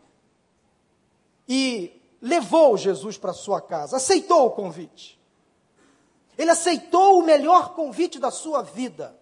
e 1.48 2.00
levou 2.22 2.76
Jesus 2.76 3.18
para 3.18 3.32
a 3.32 3.34
sua 3.34 3.60
casa, 3.60 3.96
aceitou 3.96 4.46
o 4.46 4.50
convite. 4.50 5.17
Ele 6.38 6.52
aceitou 6.52 7.18
o 7.18 7.24
melhor 7.24 7.74
convite 7.74 8.20
da 8.20 8.30
sua 8.30 8.62
vida. 8.62 9.18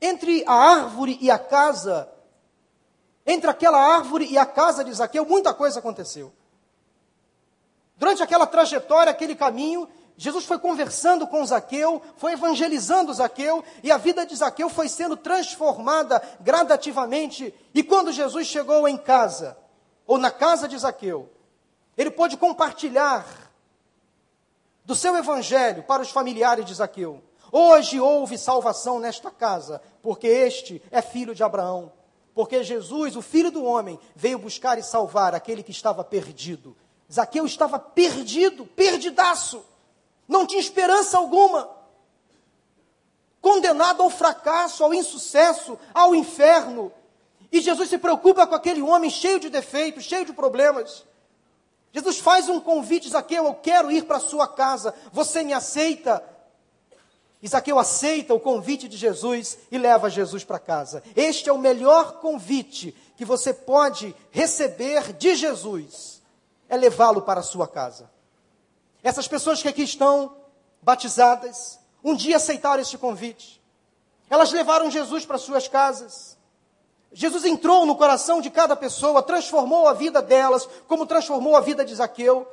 Entre 0.00 0.44
a 0.46 0.52
árvore 0.52 1.16
e 1.20 1.30
a 1.30 1.38
casa, 1.38 2.08
entre 3.26 3.50
aquela 3.50 3.78
árvore 3.78 4.26
e 4.26 4.36
a 4.36 4.44
casa 4.44 4.84
de 4.84 4.92
Zaqueu, 4.92 5.24
muita 5.24 5.54
coisa 5.54 5.78
aconteceu. 5.78 6.32
Durante 7.96 8.22
aquela 8.22 8.46
trajetória, 8.46 9.10
aquele 9.10 9.34
caminho, 9.34 9.88
Jesus 10.16 10.44
foi 10.44 10.58
conversando 10.58 11.26
com 11.26 11.44
Zaqueu, 11.44 12.02
foi 12.16 12.32
evangelizando 12.32 13.14
Zaqueu, 13.14 13.64
e 13.82 13.90
a 13.90 13.96
vida 13.96 14.26
de 14.26 14.36
Zaqueu 14.36 14.68
foi 14.68 14.88
sendo 14.88 15.16
transformada 15.16 16.22
gradativamente. 16.40 17.54
E 17.74 17.82
quando 17.82 18.12
Jesus 18.12 18.46
chegou 18.46 18.86
em 18.86 18.98
casa, 18.98 19.56
ou 20.06 20.18
na 20.18 20.30
casa 20.30 20.68
de 20.68 20.76
Zaqueu, 20.78 21.32
ele 21.96 22.10
pôde 22.10 22.36
compartilhar 22.36 23.47
do 24.88 24.94
seu 24.94 25.14
evangelho 25.18 25.82
para 25.82 26.00
os 26.00 26.08
familiares 26.08 26.64
de 26.64 26.72
Zaqueu. 26.72 27.22
Hoje 27.52 28.00
houve 28.00 28.38
salvação 28.38 28.98
nesta 28.98 29.30
casa, 29.30 29.82
porque 30.02 30.26
este 30.26 30.82
é 30.90 31.02
filho 31.02 31.34
de 31.34 31.42
Abraão. 31.42 31.92
Porque 32.34 32.64
Jesus, 32.64 33.14
o 33.14 33.20
filho 33.20 33.50
do 33.50 33.62
homem, 33.64 34.00
veio 34.16 34.38
buscar 34.38 34.78
e 34.78 34.82
salvar 34.82 35.34
aquele 35.34 35.62
que 35.62 35.72
estava 35.72 36.02
perdido. 36.02 36.74
Zaqueu 37.12 37.44
estava 37.44 37.78
perdido, 37.78 38.64
perdidaço. 38.64 39.62
Não 40.26 40.46
tinha 40.46 40.60
esperança 40.60 41.18
alguma. 41.18 41.68
Condenado 43.42 44.02
ao 44.02 44.08
fracasso, 44.08 44.82
ao 44.82 44.94
insucesso, 44.94 45.78
ao 45.92 46.14
inferno. 46.14 46.90
E 47.52 47.60
Jesus 47.60 47.90
se 47.90 47.98
preocupa 47.98 48.46
com 48.46 48.54
aquele 48.54 48.80
homem 48.80 49.10
cheio 49.10 49.38
de 49.38 49.50
defeitos, 49.50 50.04
cheio 50.04 50.24
de 50.24 50.32
problemas. 50.32 51.04
Jesus 51.92 52.18
faz 52.18 52.48
um 52.48 52.60
convite, 52.60 53.08
Zaqueu, 53.08 53.44
eu 53.46 53.54
quero 53.54 53.90
ir 53.90 54.04
para 54.04 54.18
a 54.18 54.20
sua 54.20 54.46
casa. 54.46 54.94
Você 55.12 55.42
me 55.42 55.52
aceita? 55.52 56.22
Isaqueu 57.42 57.78
aceita 57.78 58.34
o 58.34 58.40
convite 58.40 58.88
de 58.88 58.96
Jesus 58.96 59.58
e 59.70 59.78
leva 59.78 60.10
Jesus 60.10 60.44
para 60.44 60.58
casa. 60.58 61.02
Este 61.14 61.48
é 61.48 61.52
o 61.52 61.58
melhor 61.58 62.20
convite 62.20 62.94
que 63.16 63.24
você 63.24 63.52
pode 63.52 64.14
receber 64.30 65.12
de 65.12 65.34
Jesus, 65.34 66.22
é 66.68 66.76
levá-lo 66.76 67.22
para 67.22 67.40
a 67.40 67.42
sua 67.42 67.66
casa. 67.66 68.10
Essas 69.02 69.26
pessoas 69.26 69.60
que 69.60 69.68
aqui 69.68 69.82
estão 69.82 70.36
batizadas, 70.80 71.80
um 72.02 72.14
dia 72.14 72.36
aceitaram 72.36 72.80
este 72.80 72.96
convite. 72.96 73.60
Elas 74.30 74.52
levaram 74.52 74.90
Jesus 74.90 75.26
para 75.26 75.36
suas 75.36 75.66
casas. 75.66 76.37
Jesus 77.12 77.44
entrou 77.44 77.86
no 77.86 77.96
coração 77.96 78.40
de 78.40 78.50
cada 78.50 78.76
pessoa, 78.76 79.22
transformou 79.22 79.88
a 79.88 79.94
vida 79.94 80.20
delas, 80.20 80.68
como 80.86 81.06
transformou 81.06 81.56
a 81.56 81.60
vida 81.60 81.84
de 81.84 81.94
Zaqueu. 81.94 82.46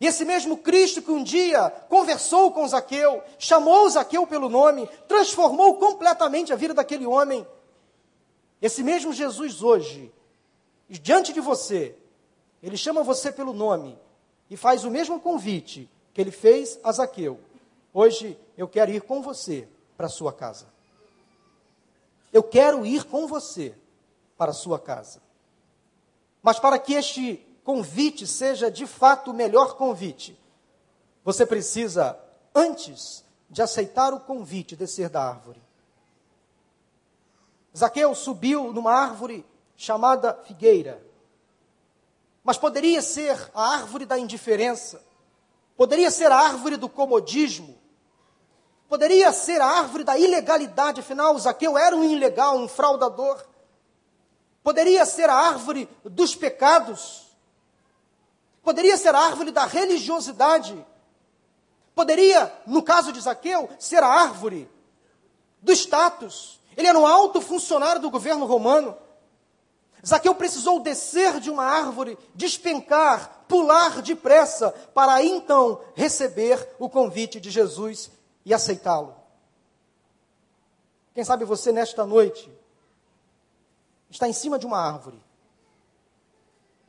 E 0.00 0.06
esse 0.06 0.24
mesmo 0.24 0.56
Cristo 0.56 1.02
que 1.02 1.10
um 1.10 1.22
dia 1.22 1.70
conversou 1.88 2.52
com 2.52 2.66
Zaqueu, 2.66 3.22
chamou 3.38 3.88
Zaqueu 3.88 4.26
pelo 4.26 4.48
nome, 4.48 4.88
transformou 5.08 5.76
completamente 5.76 6.52
a 6.52 6.56
vida 6.56 6.74
daquele 6.74 7.06
homem. 7.06 7.46
Esse 8.60 8.82
mesmo 8.82 9.12
Jesus 9.12 9.62
hoje, 9.62 10.12
diante 10.88 11.32
de 11.32 11.40
você, 11.40 11.94
ele 12.62 12.76
chama 12.76 13.02
você 13.02 13.32
pelo 13.32 13.52
nome 13.52 13.98
e 14.50 14.56
faz 14.56 14.84
o 14.84 14.90
mesmo 14.90 15.20
convite 15.20 15.88
que 16.12 16.20
ele 16.20 16.30
fez 16.30 16.78
a 16.82 16.92
Zaqueu. 16.92 17.40
Hoje 17.94 18.38
eu 18.56 18.68
quero 18.68 18.90
ir 18.90 19.02
com 19.02 19.22
você 19.22 19.66
para 19.96 20.08
sua 20.08 20.32
casa. 20.32 20.66
Eu 22.32 22.42
quero 22.42 22.84
ir 22.84 23.04
com 23.04 23.26
você 23.26 23.74
para 24.40 24.52
a 24.52 24.54
sua 24.54 24.78
casa. 24.78 25.20
Mas 26.42 26.58
para 26.58 26.78
que 26.78 26.94
este 26.94 27.46
convite 27.62 28.26
seja 28.26 28.70
de 28.70 28.86
fato 28.86 29.32
o 29.32 29.34
melhor 29.34 29.76
convite, 29.76 30.34
você 31.22 31.44
precisa, 31.44 32.18
antes 32.54 33.22
de 33.50 33.60
aceitar 33.60 34.14
o 34.14 34.20
convite, 34.20 34.74
descer 34.74 35.10
da 35.10 35.22
árvore. 35.22 35.60
Zaqueu 37.76 38.14
subiu 38.14 38.72
numa 38.72 38.94
árvore 38.94 39.44
chamada 39.76 40.32
figueira. 40.32 41.04
Mas 42.42 42.56
poderia 42.56 43.02
ser 43.02 43.36
a 43.54 43.74
árvore 43.74 44.06
da 44.06 44.18
indiferença, 44.18 45.04
poderia 45.76 46.10
ser 46.10 46.32
a 46.32 46.38
árvore 46.38 46.78
do 46.78 46.88
comodismo, 46.88 47.78
poderia 48.88 49.32
ser 49.32 49.60
a 49.60 49.66
árvore 49.66 50.02
da 50.02 50.16
ilegalidade, 50.16 51.00
afinal, 51.00 51.38
Zaqueu 51.38 51.76
era 51.76 51.94
um 51.94 52.04
ilegal, 52.04 52.56
um 52.56 52.66
fraudador. 52.66 53.49
Poderia 54.70 55.04
ser 55.04 55.28
a 55.28 55.34
árvore 55.34 55.88
dos 56.04 56.36
pecados, 56.36 57.26
Poderia 58.62 58.96
ser 58.96 59.12
a 59.12 59.18
árvore 59.18 59.50
da 59.50 59.66
religiosidade. 59.66 60.86
Poderia, 61.92 62.54
no 62.68 62.84
caso 62.84 63.12
de 63.12 63.20
Zaqueu, 63.20 63.68
ser 63.80 64.00
a 64.00 64.06
árvore 64.06 64.70
do 65.60 65.72
status. 65.72 66.60
Ele 66.76 66.86
era 66.86 66.96
um 66.96 67.04
alto 67.04 67.40
funcionário 67.40 68.00
do 68.00 68.12
governo 68.12 68.46
romano. 68.46 68.96
Zaqueu 70.06 70.36
precisou 70.36 70.78
descer 70.78 71.40
de 71.40 71.50
uma 71.50 71.64
árvore, 71.64 72.16
despencar, 72.32 73.44
pular 73.48 74.00
depressa, 74.02 74.70
para 74.94 75.20
então 75.24 75.80
receber 75.96 76.76
o 76.78 76.88
convite 76.88 77.40
de 77.40 77.50
Jesus 77.50 78.08
e 78.44 78.54
aceitá-lo. 78.54 79.16
Quem 81.12 81.24
sabe 81.24 81.44
você 81.44 81.72
nesta 81.72 82.06
noite 82.06 82.59
está 84.10 84.28
em 84.28 84.32
cima 84.32 84.58
de 84.58 84.66
uma 84.66 84.78
árvore 84.78 85.20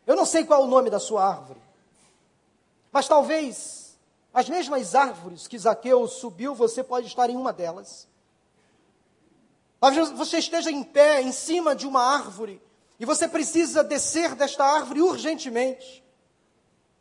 eu 0.05 0.15
não 0.15 0.25
sei 0.25 0.43
qual 0.43 0.61
é 0.61 0.65
o 0.65 0.67
nome 0.67 0.89
da 0.89 0.99
sua 0.99 1.25
árvore, 1.25 1.61
mas 2.91 3.07
talvez 3.07 3.97
as 4.33 4.49
mesmas 4.49 4.95
árvores 4.95 5.47
que 5.47 5.57
Zaqueu 5.57 6.07
subiu, 6.07 6.55
você 6.55 6.83
pode 6.83 7.07
estar 7.07 7.29
em 7.29 7.37
uma 7.37 7.53
delas. 7.53 8.07
Talvez 9.79 10.11
você 10.11 10.39
esteja 10.39 10.71
em 10.71 10.83
pé 10.83 11.21
em 11.21 11.31
cima 11.31 11.75
de 11.75 11.87
uma 11.87 12.01
árvore 12.01 12.61
e 12.99 13.05
você 13.05 13.27
precisa 13.27 13.83
descer 13.83 14.35
desta 14.35 14.65
árvore 14.65 15.01
urgentemente, 15.01 16.03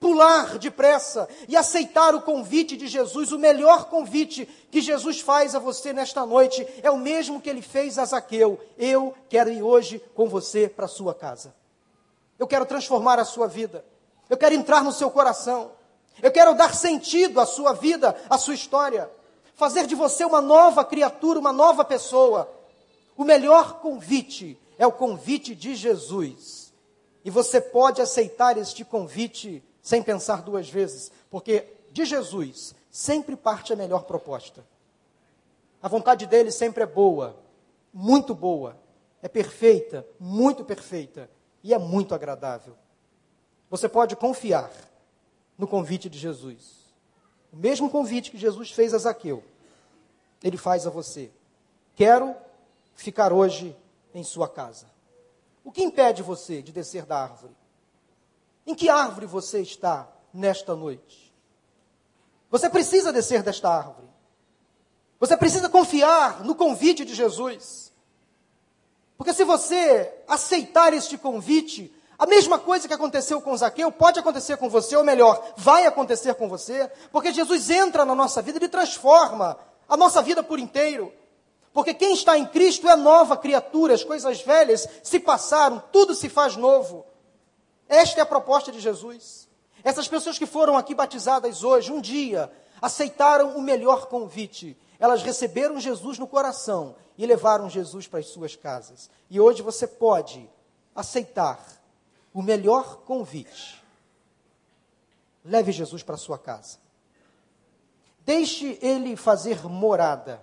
pular 0.00 0.58
depressa 0.58 1.28
e 1.46 1.54
aceitar 1.54 2.14
o 2.14 2.22
convite 2.22 2.74
de 2.74 2.88
Jesus. 2.88 3.30
O 3.30 3.38
melhor 3.38 3.84
convite 3.84 4.48
que 4.70 4.80
Jesus 4.80 5.20
faz 5.20 5.54
a 5.54 5.58
você 5.58 5.92
nesta 5.92 6.24
noite 6.24 6.66
é 6.82 6.90
o 6.90 6.96
mesmo 6.96 7.40
que 7.40 7.50
ele 7.50 7.60
fez 7.60 7.98
a 7.98 8.06
Zaqueu. 8.06 8.58
Eu 8.78 9.14
quero 9.28 9.50
ir 9.50 9.62
hoje 9.62 10.02
com 10.14 10.26
você 10.26 10.66
para 10.66 10.88
sua 10.88 11.14
casa. 11.14 11.54
Eu 12.38 12.46
quero 12.46 12.64
transformar 12.64 13.18
a 13.18 13.24
sua 13.26 13.46
vida. 13.46 13.84
Eu 14.30 14.38
quero 14.38 14.54
entrar 14.54 14.82
no 14.82 14.90
seu 14.90 15.10
coração. 15.10 15.72
Eu 16.22 16.32
quero 16.32 16.54
dar 16.54 16.74
sentido 16.74 17.38
à 17.38 17.44
sua 17.44 17.74
vida, 17.74 18.16
à 18.30 18.38
sua 18.38 18.54
história. 18.54 19.10
Fazer 19.54 19.86
de 19.86 19.94
você 19.94 20.24
uma 20.24 20.40
nova 20.40 20.82
criatura, 20.82 21.38
uma 21.38 21.52
nova 21.52 21.84
pessoa. 21.84 22.50
O 23.18 23.24
melhor 23.24 23.80
convite 23.80 24.58
é 24.78 24.86
o 24.86 24.92
convite 24.92 25.54
de 25.54 25.74
Jesus. 25.74 26.72
E 27.22 27.28
você 27.28 27.60
pode 27.60 28.00
aceitar 28.00 28.56
este 28.56 28.82
convite 28.82 29.62
sem 29.90 30.04
pensar 30.04 30.42
duas 30.42 30.70
vezes, 30.70 31.10
porque 31.28 31.66
de 31.90 32.04
Jesus 32.04 32.76
sempre 32.92 33.34
parte 33.34 33.72
a 33.72 33.76
melhor 33.76 34.04
proposta. 34.04 34.64
A 35.82 35.88
vontade 35.88 36.28
dele 36.28 36.52
sempre 36.52 36.84
é 36.84 36.86
boa, 36.86 37.36
muito 37.92 38.32
boa, 38.32 38.78
é 39.20 39.26
perfeita, 39.26 40.06
muito 40.20 40.64
perfeita 40.64 41.28
e 41.60 41.74
é 41.74 41.78
muito 41.78 42.14
agradável. 42.14 42.76
Você 43.68 43.88
pode 43.88 44.14
confiar 44.14 44.70
no 45.58 45.66
convite 45.66 46.08
de 46.08 46.20
Jesus. 46.20 46.94
O 47.52 47.56
mesmo 47.56 47.90
convite 47.90 48.30
que 48.30 48.38
Jesus 48.38 48.70
fez 48.70 48.94
a 48.94 48.98
Zaqueu, 48.98 49.42
ele 50.40 50.56
faz 50.56 50.86
a 50.86 50.90
você. 50.90 51.32
Quero 51.96 52.36
ficar 52.94 53.32
hoje 53.32 53.76
em 54.14 54.22
sua 54.22 54.48
casa. 54.48 54.86
O 55.64 55.72
que 55.72 55.82
impede 55.82 56.22
você 56.22 56.62
de 56.62 56.70
descer 56.70 57.04
da 57.04 57.20
árvore? 57.20 57.56
Em 58.70 58.74
que 58.74 58.88
árvore 58.88 59.26
você 59.26 59.62
está 59.62 60.08
nesta 60.32 60.76
noite? 60.76 61.34
Você 62.48 62.70
precisa 62.70 63.12
descer 63.12 63.42
desta 63.42 63.68
árvore. 63.68 64.06
Você 65.18 65.36
precisa 65.36 65.68
confiar 65.68 66.44
no 66.44 66.54
convite 66.54 67.04
de 67.04 67.12
Jesus. 67.12 67.92
Porque 69.18 69.34
se 69.34 69.42
você 69.42 70.14
aceitar 70.28 70.94
este 70.94 71.18
convite, 71.18 71.92
a 72.16 72.26
mesma 72.26 72.60
coisa 72.60 72.86
que 72.86 72.94
aconteceu 72.94 73.40
com 73.40 73.56
Zaqueu 73.56 73.90
pode 73.90 74.20
acontecer 74.20 74.56
com 74.56 74.70
você, 74.70 74.94
ou 74.94 75.02
melhor, 75.02 75.52
vai 75.56 75.84
acontecer 75.84 76.34
com 76.36 76.48
você, 76.48 76.88
porque 77.10 77.32
Jesus 77.32 77.70
entra 77.70 78.04
na 78.04 78.14
nossa 78.14 78.40
vida, 78.40 78.58
ele 78.58 78.68
transforma 78.68 79.58
a 79.88 79.96
nossa 79.96 80.22
vida 80.22 80.44
por 80.44 80.60
inteiro. 80.60 81.12
Porque 81.72 81.92
quem 81.92 82.14
está 82.14 82.38
em 82.38 82.46
Cristo 82.46 82.88
é 82.88 82.94
nova 82.94 83.36
criatura, 83.36 83.94
as 83.94 84.04
coisas 84.04 84.40
velhas 84.42 84.86
se 85.02 85.18
passaram, 85.18 85.82
tudo 85.90 86.14
se 86.14 86.28
faz 86.28 86.54
novo. 86.54 87.09
Esta 87.90 88.20
é 88.20 88.22
a 88.22 88.26
proposta 88.26 88.70
de 88.70 88.78
Jesus. 88.78 89.48
Essas 89.82 90.06
pessoas 90.06 90.38
que 90.38 90.46
foram 90.46 90.78
aqui 90.78 90.94
batizadas 90.94 91.64
hoje, 91.64 91.90
um 91.90 92.00
dia, 92.00 92.48
aceitaram 92.80 93.56
o 93.56 93.60
melhor 93.60 94.06
convite. 94.06 94.78
Elas 95.00 95.24
receberam 95.24 95.80
Jesus 95.80 96.16
no 96.16 96.28
coração 96.28 96.94
e 97.18 97.26
levaram 97.26 97.68
Jesus 97.68 98.06
para 98.06 98.20
as 98.20 98.28
suas 98.28 98.54
casas. 98.54 99.10
E 99.28 99.40
hoje 99.40 99.60
você 99.60 99.88
pode 99.88 100.48
aceitar 100.94 101.60
o 102.32 102.40
melhor 102.40 102.98
convite. 102.98 103.84
Leve 105.44 105.72
Jesus 105.72 106.04
para 106.04 106.14
a 106.14 106.18
sua 106.18 106.38
casa. 106.38 106.78
Deixe 108.20 108.78
ele 108.80 109.16
fazer 109.16 109.64
morada. 109.64 110.40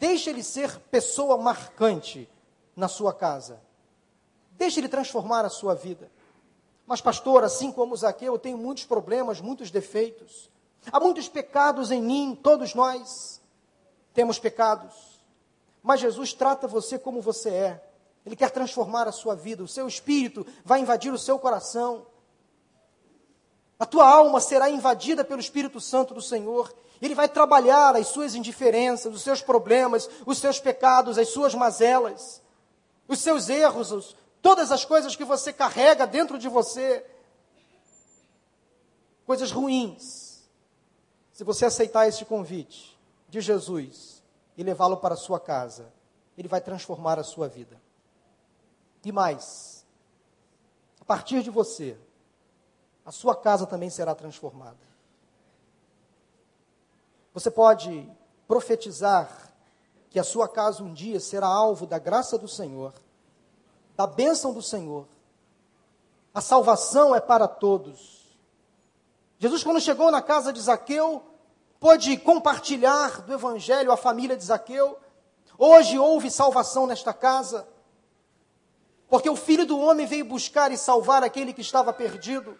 Deixe 0.00 0.30
ele 0.30 0.42
ser 0.42 0.80
pessoa 0.90 1.38
marcante 1.38 2.28
na 2.74 2.88
sua 2.88 3.14
casa. 3.14 3.60
Deixe 4.56 4.80
ele 4.80 4.88
transformar 4.88 5.44
a 5.44 5.50
sua 5.50 5.74
vida. 5.74 6.10
Mas, 6.86 7.00
pastor, 7.00 7.44
assim 7.44 7.72
como 7.72 7.96
Zaqueu, 7.96 8.34
eu 8.34 8.38
tenho 8.38 8.58
muitos 8.58 8.84
problemas, 8.84 9.40
muitos 9.40 9.70
defeitos. 9.70 10.50
Há 10.90 10.98
muitos 10.98 11.28
pecados 11.28 11.90
em 11.90 12.02
mim, 12.02 12.38
todos 12.40 12.74
nós 12.74 13.40
temos 14.12 14.38
pecados. 14.38 15.20
Mas 15.82 16.00
Jesus 16.00 16.32
trata 16.32 16.66
você 16.68 16.98
como 16.98 17.20
você 17.20 17.50
é. 17.50 17.84
Ele 18.24 18.36
quer 18.36 18.50
transformar 18.50 19.08
a 19.08 19.12
sua 19.12 19.34
vida. 19.34 19.62
O 19.62 19.68
seu 19.68 19.86
espírito 19.88 20.46
vai 20.64 20.80
invadir 20.80 21.12
o 21.12 21.18
seu 21.18 21.38
coração. 21.38 22.06
A 23.78 23.86
tua 23.86 24.08
alma 24.08 24.40
será 24.40 24.70
invadida 24.70 25.24
pelo 25.24 25.40
Espírito 25.40 25.80
Santo 25.80 26.14
do 26.14 26.22
Senhor. 26.22 26.72
Ele 27.00 27.16
vai 27.16 27.28
trabalhar 27.28 27.96
as 27.96 28.06
suas 28.06 28.36
indiferenças, 28.36 29.12
os 29.12 29.22
seus 29.22 29.42
problemas, 29.42 30.08
os 30.24 30.38
seus 30.38 30.60
pecados, 30.60 31.18
as 31.18 31.30
suas 31.30 31.52
mazelas, 31.52 32.40
os 33.08 33.18
seus 33.18 33.48
erros, 33.48 33.90
os, 33.90 34.16
todas 34.42 34.72
as 34.72 34.84
coisas 34.84 35.14
que 35.16 35.24
você 35.24 35.52
carrega 35.52 36.06
dentro 36.06 36.38
de 36.38 36.48
você. 36.48 37.06
Coisas 39.24 39.52
ruins. 39.52 40.42
Se 41.32 41.44
você 41.44 41.64
aceitar 41.64 42.06
esse 42.08 42.24
convite 42.24 42.98
de 43.28 43.40
Jesus 43.40 44.22
e 44.56 44.62
levá-lo 44.62 44.98
para 44.98 45.14
a 45.14 45.16
sua 45.16 45.40
casa, 45.40 45.90
ele 46.36 46.48
vai 46.48 46.60
transformar 46.60 47.18
a 47.18 47.24
sua 47.24 47.48
vida. 47.48 47.80
E 49.04 49.10
mais, 49.10 49.86
a 51.00 51.04
partir 51.04 51.42
de 51.42 51.50
você, 51.50 51.96
a 53.04 53.10
sua 53.10 53.34
casa 53.34 53.66
também 53.66 53.90
será 53.90 54.14
transformada. 54.14 54.92
Você 57.32 57.50
pode 57.50 58.08
profetizar 58.46 59.52
que 60.10 60.18
a 60.18 60.24
sua 60.24 60.46
casa 60.46 60.82
um 60.82 60.92
dia 60.92 61.18
será 61.18 61.46
alvo 61.46 61.86
da 61.86 61.98
graça 61.98 62.36
do 62.36 62.46
Senhor, 62.46 62.92
da 63.96 64.06
bênção 64.06 64.52
do 64.52 64.62
Senhor. 64.62 65.06
A 66.34 66.40
salvação 66.40 67.14
é 67.14 67.20
para 67.20 67.46
todos. 67.46 68.22
Jesus, 69.38 69.62
quando 69.62 69.80
chegou 69.80 70.10
na 70.10 70.22
casa 70.22 70.52
de 70.52 70.60
Zaqueu, 70.60 71.22
pôde 71.78 72.16
compartilhar 72.16 73.22
do 73.22 73.32
Evangelho 73.34 73.92
à 73.92 73.96
família 73.96 74.36
de 74.36 74.44
Zaqueu. 74.44 74.98
Hoje 75.58 75.98
houve 75.98 76.30
salvação 76.30 76.86
nesta 76.86 77.12
casa, 77.12 77.68
porque 79.08 79.28
o 79.28 79.36
Filho 79.36 79.66
do 79.66 79.78
Homem 79.78 80.06
veio 80.06 80.24
buscar 80.24 80.72
e 80.72 80.78
salvar 80.78 81.22
aquele 81.22 81.52
que 81.52 81.60
estava 81.60 81.92
perdido. 81.92 82.56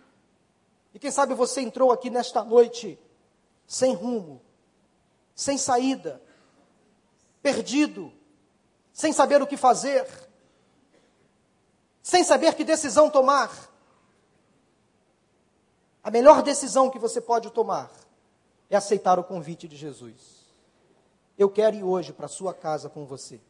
E 0.93 0.99
quem 0.99 1.11
sabe 1.11 1.35
você 1.35 1.61
entrou 1.63 1.91
aqui 1.91 2.11
nesta 2.11 2.45
noite 2.45 2.99
sem 3.67 3.95
rumo, 3.95 4.43
sem 5.35 5.57
saída, 5.57 6.21
perdido, 7.41 8.13
sem 8.93 9.13
saber 9.13 9.41
o 9.41 9.47
que 9.47 9.57
fazer, 9.57 10.07
sem 12.03 12.25
saber 12.25 12.55
que 12.55 12.65
decisão 12.65 13.09
tomar. 13.09 13.71
A 16.03 16.11
melhor 16.11 16.43
decisão 16.43 16.91
que 16.91 16.99
você 16.99 17.21
pode 17.21 17.51
tomar 17.51 17.91
é 18.69 18.77
aceitar 18.77 19.19
o 19.19 19.25
convite 19.25 19.69
de 19.69 19.77
Jesus. 19.77 20.43
Eu 21.39 21.49
quero 21.49 21.77
ir 21.77 21.85
hoje 21.85 22.13
para 22.13 22.27
sua 22.27 22.53
casa 22.53 22.89
com 22.89 23.07
você. 23.07 23.41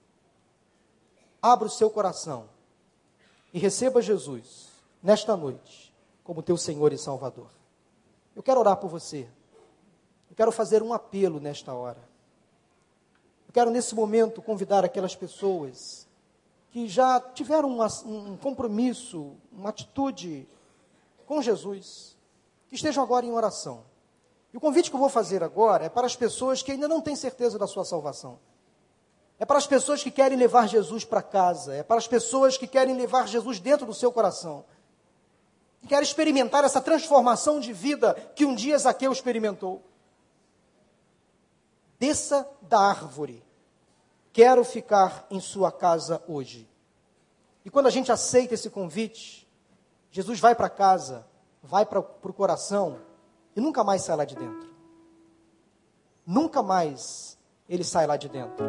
Abra 1.40 1.66
o 1.66 1.70
seu 1.70 1.90
coração 1.90 2.48
e 3.52 3.58
receba 3.58 4.02
Jesus 4.02 4.68
nesta 5.02 5.36
noite 5.36 5.92
como 6.22 6.42
teu 6.42 6.56
Senhor 6.56 6.92
e 6.92 6.98
Salvador. 6.98 7.48
Eu 8.36 8.42
quero 8.42 8.60
orar 8.60 8.76
por 8.76 8.88
você. 8.88 9.28
Eu 10.30 10.36
quero 10.36 10.52
fazer 10.52 10.82
um 10.82 10.92
apelo 10.92 11.40
nesta 11.40 11.74
hora. 11.74 12.00
Eu 13.48 13.52
quero, 13.52 13.70
nesse 13.70 13.94
momento, 13.94 14.40
convidar 14.40 14.84
aquelas 14.84 15.14
pessoas 15.14 16.06
que 16.72 16.88
já 16.88 17.20
tiveram 17.20 17.68
uma, 17.68 17.86
um 18.04 18.36
compromisso, 18.36 19.36
uma 19.52 19.68
atitude 19.68 20.48
com 21.26 21.40
Jesus, 21.40 22.16
que 22.68 22.74
estejam 22.74 23.04
agora 23.04 23.24
em 23.24 23.30
oração. 23.30 23.84
E 24.52 24.56
o 24.56 24.60
convite 24.60 24.90
que 24.90 24.96
eu 24.96 25.00
vou 25.00 25.10
fazer 25.10 25.44
agora 25.44 25.84
é 25.84 25.88
para 25.88 26.06
as 26.06 26.16
pessoas 26.16 26.62
que 26.62 26.72
ainda 26.72 26.88
não 26.88 27.00
têm 27.00 27.14
certeza 27.14 27.58
da 27.58 27.66
sua 27.66 27.84
salvação. 27.84 28.38
É 29.38 29.44
para 29.44 29.58
as 29.58 29.66
pessoas 29.66 30.02
que 30.02 30.10
querem 30.10 30.36
levar 30.36 30.66
Jesus 30.66 31.04
para 31.04 31.22
casa. 31.22 31.74
É 31.74 31.82
para 31.82 31.96
as 31.98 32.08
pessoas 32.08 32.56
que 32.56 32.66
querem 32.66 32.96
levar 32.96 33.28
Jesus 33.28 33.60
dentro 33.60 33.86
do 33.86 33.94
seu 33.94 34.10
coração 34.10 34.64
e 35.82 35.86
quer 35.86 36.02
experimentar 36.02 36.64
essa 36.64 36.80
transformação 36.80 37.58
de 37.60 37.72
vida 37.72 38.14
que 38.34 38.46
um 38.46 38.54
dia 38.54 38.78
Zaqueu 38.78 39.12
experimentou. 39.12 39.82
Desça 41.98 42.48
da 42.62 42.78
árvore. 42.78 43.42
Quero 44.32 44.64
ficar 44.64 45.26
em 45.30 45.40
sua 45.40 45.70
casa 45.70 46.22
hoje. 46.26 46.68
E 47.64 47.70
quando 47.70 47.86
a 47.86 47.90
gente 47.90 48.10
aceita 48.10 48.54
esse 48.54 48.70
convite, 48.70 49.48
Jesus 50.10 50.40
vai 50.40 50.54
para 50.54 50.68
casa, 50.68 51.26
vai 51.62 51.86
para 51.86 52.00
o 52.00 52.32
coração 52.32 52.98
e 53.54 53.60
nunca 53.60 53.84
mais 53.84 54.02
sai 54.02 54.16
lá 54.16 54.24
de 54.24 54.34
dentro. 54.34 54.72
Nunca 56.26 56.62
mais 56.62 57.38
ele 57.68 57.84
sai 57.84 58.06
lá 58.06 58.16
de 58.16 58.28
dentro. 58.28 58.64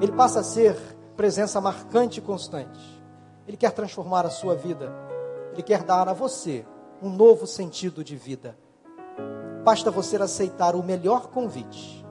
Ele 0.00 0.12
passa 0.12 0.40
a 0.40 0.44
ser 0.44 0.76
presença 1.16 1.60
marcante 1.60 2.20
e 2.20 2.22
constante. 2.22 3.02
Ele 3.46 3.56
quer 3.56 3.72
transformar 3.72 4.24
a 4.24 4.30
sua 4.30 4.54
vida 4.54 5.10
ele 5.52 5.62
quer 5.62 5.82
dar 5.82 6.08
a 6.08 6.12
você 6.12 6.64
um 7.02 7.10
novo 7.10 7.46
sentido 7.46 8.04
de 8.04 8.16
vida. 8.16 8.56
Basta 9.64 9.90
você 9.90 10.16
aceitar 10.16 10.74
o 10.74 10.82
melhor 10.82 11.28
convite. 11.28 12.04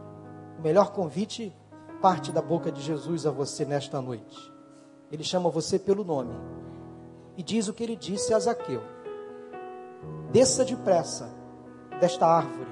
O 0.58 0.62
melhor 0.62 0.92
convite 0.92 1.56
parte 2.02 2.32
da 2.32 2.42
boca 2.42 2.72
de 2.72 2.82
Jesus 2.82 3.26
a 3.26 3.32
você 3.32 3.66
nesta 3.66 4.02
noite. 4.02 4.38
Ele 5.12 5.24
chama 5.24 5.50
você 5.50 5.78
pelo 5.78 6.04
nome 6.04 6.34
e 7.36 7.44
diz 7.44 7.68
o 7.68 7.74
que 7.74 7.84
ele 7.84 7.96
disse 7.96 8.34
a 8.34 8.40
Zaqueu: 8.40 8.82
Desça 10.32 10.64
depressa 10.64 11.30
desta 12.00 12.26
árvore. 12.26 12.70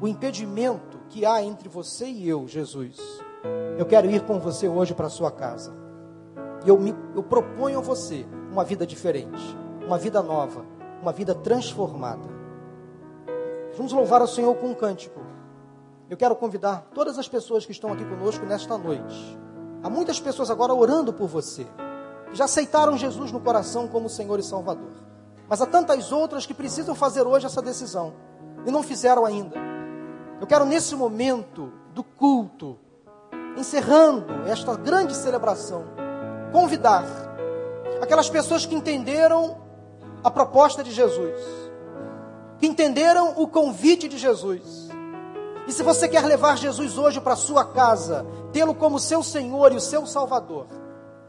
O 0.00 0.08
impedimento 0.08 0.98
que 1.08 1.26
há 1.26 1.42
entre 1.42 1.68
você 1.68 2.06
e 2.06 2.28
eu, 2.28 2.48
Jesus. 2.48 2.98
Eu 3.78 3.86
quero 3.86 4.10
ir 4.10 4.22
com 4.22 4.38
você 4.38 4.68
hoje 4.68 4.94
para 4.94 5.08
sua 5.08 5.30
casa. 5.30 5.74
E 6.64 6.68
eu, 6.68 6.78
me, 6.78 6.94
eu 7.14 7.22
proponho 7.22 7.78
a 7.78 7.82
você 7.82 8.26
uma 8.50 8.64
vida 8.64 8.86
diferente, 8.86 9.40
uma 9.86 9.98
vida 9.98 10.22
nova, 10.22 10.64
uma 11.00 11.12
vida 11.12 11.34
transformada. 11.34 12.28
Vamos 13.76 13.92
louvar 13.92 14.20
ao 14.20 14.26
Senhor 14.26 14.54
com 14.56 14.68
um 14.68 14.74
cântico. 14.74 15.20
Eu 16.10 16.16
quero 16.16 16.34
convidar 16.34 16.88
todas 16.92 17.20
as 17.20 17.28
pessoas 17.28 17.64
que 17.64 17.70
estão 17.70 17.92
aqui 17.92 18.04
conosco 18.04 18.44
nesta 18.44 18.76
noite. 18.76 19.38
Há 19.80 19.88
muitas 19.88 20.18
pessoas 20.18 20.50
agora 20.50 20.74
orando 20.74 21.12
por 21.12 21.28
você, 21.28 21.64
que 22.28 22.36
já 22.36 22.46
aceitaram 22.46 22.98
Jesus 22.98 23.30
no 23.30 23.38
coração 23.38 23.86
como 23.86 24.08
Senhor 24.08 24.40
e 24.40 24.42
Salvador. 24.42 24.90
Mas 25.48 25.62
há 25.62 25.66
tantas 25.66 26.10
outras 26.10 26.44
que 26.44 26.52
precisam 26.52 26.96
fazer 26.96 27.24
hoje 27.24 27.46
essa 27.46 27.62
decisão 27.62 28.12
e 28.66 28.72
não 28.72 28.82
fizeram 28.82 29.24
ainda. 29.24 29.56
Eu 30.40 30.48
quero 30.48 30.64
nesse 30.64 30.96
momento 30.96 31.72
do 31.94 32.02
culto, 32.02 32.76
encerrando 33.56 34.48
esta 34.48 34.74
grande 34.74 35.14
celebração, 35.14 35.84
convidar 36.50 37.04
aquelas 38.02 38.28
pessoas 38.28 38.66
que 38.66 38.74
entenderam 38.74 39.58
a 40.24 40.30
proposta 40.30 40.82
de 40.82 40.90
Jesus, 40.90 41.40
que 42.58 42.66
entenderam 42.66 43.34
o 43.40 43.46
convite 43.46 44.08
de 44.08 44.18
Jesus. 44.18 44.89
E 45.70 45.72
se 45.72 45.84
você 45.84 46.08
quer 46.08 46.24
levar 46.24 46.58
Jesus 46.58 46.98
hoje 46.98 47.20
para 47.20 47.36
sua 47.36 47.64
casa, 47.64 48.26
tê-lo 48.52 48.74
como 48.74 48.98
seu 48.98 49.22
Senhor 49.22 49.70
e 49.70 49.76
o 49.76 49.80
seu 49.80 50.04
Salvador, 50.04 50.66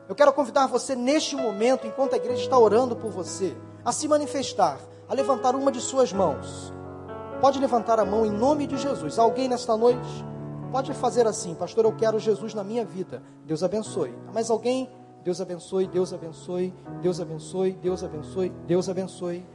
eu 0.10 0.16
quero 0.16 0.34
convidar 0.34 0.66
você 0.66 0.96
neste 0.96 1.36
momento, 1.36 1.86
enquanto 1.86 2.14
a 2.14 2.18
igreja 2.18 2.42
está 2.42 2.58
orando 2.58 2.96
por 2.96 3.12
você, 3.12 3.56
a 3.86 3.92
se 3.92 4.08
manifestar, 4.08 4.80
a 5.08 5.14
levantar 5.14 5.54
uma 5.54 5.72
de 5.72 5.80
suas 5.80 6.12
mãos. 6.12 6.74
Pode 7.40 7.60
levantar 7.60 8.00
a 8.00 8.04
mão 8.04 8.26
em 8.26 8.32
nome 8.32 8.66
de 8.66 8.78
Jesus. 8.78 9.20
Alguém 9.20 9.48
nesta 9.48 9.78
noite 9.78 10.26
pode 10.72 10.92
fazer 10.96 11.28
assim, 11.28 11.54
pastor, 11.54 11.86
eu 11.86 11.96
quero 11.96 12.18
Jesus 12.18 12.56
na 12.56 12.64
minha 12.64 12.84
vida. 12.84 13.22
Deus 13.46 13.62
abençoe. 13.62 14.12
Mas 14.34 14.50
alguém, 14.50 14.90
Deus 15.24 15.40
abençoe, 15.40 15.86
Deus 15.86 16.14
abençoe, 16.14 16.74
Deus 17.00 17.20
abençoe, 17.20 17.74
Deus 17.74 18.04
abençoe, 18.04 18.50
Deus 18.66 18.90
abençoe. 18.90 19.46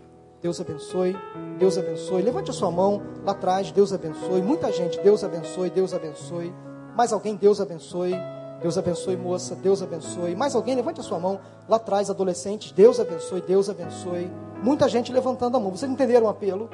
Deus 0.46 0.60
abençoe, 0.60 1.16
Deus 1.58 1.76
abençoe. 1.76 2.22
Levante 2.22 2.52
a 2.52 2.54
sua 2.54 2.70
mão 2.70 3.02
lá 3.24 3.32
atrás, 3.32 3.72
Deus 3.72 3.92
abençoe. 3.92 4.40
Muita 4.40 4.70
gente, 4.70 5.00
Deus 5.00 5.24
abençoe, 5.24 5.68
Deus 5.70 5.92
abençoe. 5.92 6.54
Mais 6.96 7.12
alguém, 7.12 7.34
Deus 7.34 7.60
abençoe. 7.60 8.14
Deus 8.62 8.78
abençoe, 8.78 9.16
moça, 9.16 9.56
Deus 9.56 9.82
abençoe. 9.82 10.36
Mais 10.36 10.54
alguém, 10.54 10.76
levante 10.76 11.00
a 11.00 11.02
sua 11.02 11.18
mão 11.18 11.40
lá 11.68 11.78
atrás, 11.78 12.08
adolescentes, 12.08 12.70
Deus 12.70 13.00
abençoe, 13.00 13.40
Deus 13.40 13.68
abençoe. 13.68 14.30
Muita 14.62 14.88
gente 14.88 15.12
levantando 15.12 15.56
a 15.56 15.60
mão. 15.60 15.72
Vocês 15.72 15.90
entenderam 15.90 16.26
o 16.26 16.28
apelo? 16.28 16.70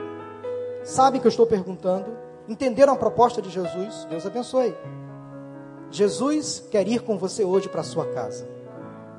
Sabem 0.85 1.18
que 1.18 1.26
eu 1.26 1.30
estou 1.30 1.46
perguntando? 1.46 2.14
Entenderam 2.46 2.92
a 2.92 2.96
proposta 2.96 3.40
de 3.40 3.48
Jesus? 3.48 4.06
Deus 4.11 4.26
abençoe. 4.26 4.76
Jesus 5.90 6.62
quer 6.70 6.87
ir 6.87 7.00
com 7.00 7.16
você 7.16 7.42
hoje 7.42 7.70
para 7.70 7.80
a 7.80 7.85
sua 7.85 8.04
casa. 8.12 8.46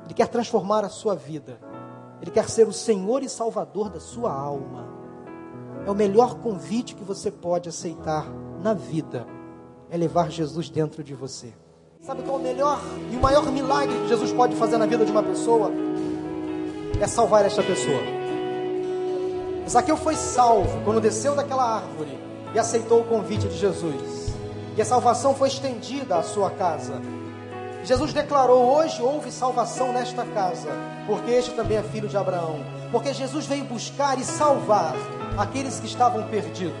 Ele 0.04 0.14
quer 0.14 0.28
transformar 0.28 0.84
a 0.84 0.88
sua 0.88 1.16
vida. 1.16 1.58
Ele 2.20 2.30
quer 2.30 2.48
ser 2.48 2.66
o 2.66 2.72
Senhor 2.72 3.22
e 3.22 3.28
Salvador 3.28 3.90
da 3.90 4.00
sua 4.00 4.32
alma. 4.32 4.88
É 5.86 5.90
o 5.90 5.94
melhor 5.94 6.36
convite 6.36 6.94
que 6.94 7.04
você 7.04 7.30
pode 7.30 7.68
aceitar 7.68 8.26
na 8.62 8.72
vida. 8.72 9.26
É 9.90 9.96
levar 9.96 10.30
Jesus 10.30 10.70
dentro 10.70 11.04
de 11.04 11.14
você. 11.14 11.52
Sabe 12.00 12.22
qual 12.22 12.36
é 12.36 12.40
o 12.40 12.42
melhor 12.42 12.80
e 13.10 13.16
o 13.16 13.20
maior 13.20 13.50
milagre 13.50 13.94
que 14.00 14.08
Jesus 14.08 14.32
pode 14.32 14.54
fazer 14.56 14.78
na 14.78 14.86
vida 14.86 15.04
de 15.04 15.12
uma 15.12 15.22
pessoa? 15.22 15.70
É 17.00 17.06
salvar 17.06 17.44
esta 17.44 17.62
pessoa. 17.62 18.00
Zaqueu 19.68 19.96
foi 19.96 20.14
salvo 20.14 20.82
quando 20.84 21.00
desceu 21.00 21.34
daquela 21.34 21.76
árvore 21.76 22.18
e 22.54 22.58
aceitou 22.58 23.00
o 23.00 23.04
convite 23.04 23.48
de 23.48 23.56
Jesus. 23.56 24.34
E 24.76 24.82
a 24.82 24.84
salvação 24.84 25.34
foi 25.34 25.48
estendida 25.48 26.16
à 26.16 26.22
sua 26.22 26.50
casa. 26.50 27.00
Jesus 27.84 28.14
declarou: 28.14 28.76
Hoje 28.76 29.02
houve 29.02 29.30
salvação 29.30 29.92
nesta 29.92 30.24
casa, 30.24 30.70
porque 31.06 31.30
este 31.30 31.52
também 31.52 31.76
é 31.76 31.82
filho 31.82 32.08
de 32.08 32.16
Abraão. 32.16 32.64
Porque 32.90 33.12
Jesus 33.12 33.46
veio 33.46 33.64
buscar 33.64 34.18
e 34.18 34.24
salvar 34.24 34.94
aqueles 35.36 35.78
que 35.80 35.86
estavam 35.86 36.26
perdidos. 36.28 36.74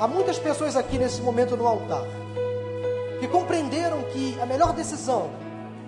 Há 0.00 0.08
muitas 0.08 0.38
pessoas 0.38 0.76
aqui 0.76 0.98
nesse 0.98 1.20
momento 1.20 1.56
no 1.56 1.66
altar 1.66 2.04
que 3.20 3.28
compreenderam 3.28 4.02
que 4.12 4.40
a 4.40 4.46
melhor 4.46 4.72
decisão 4.72 5.30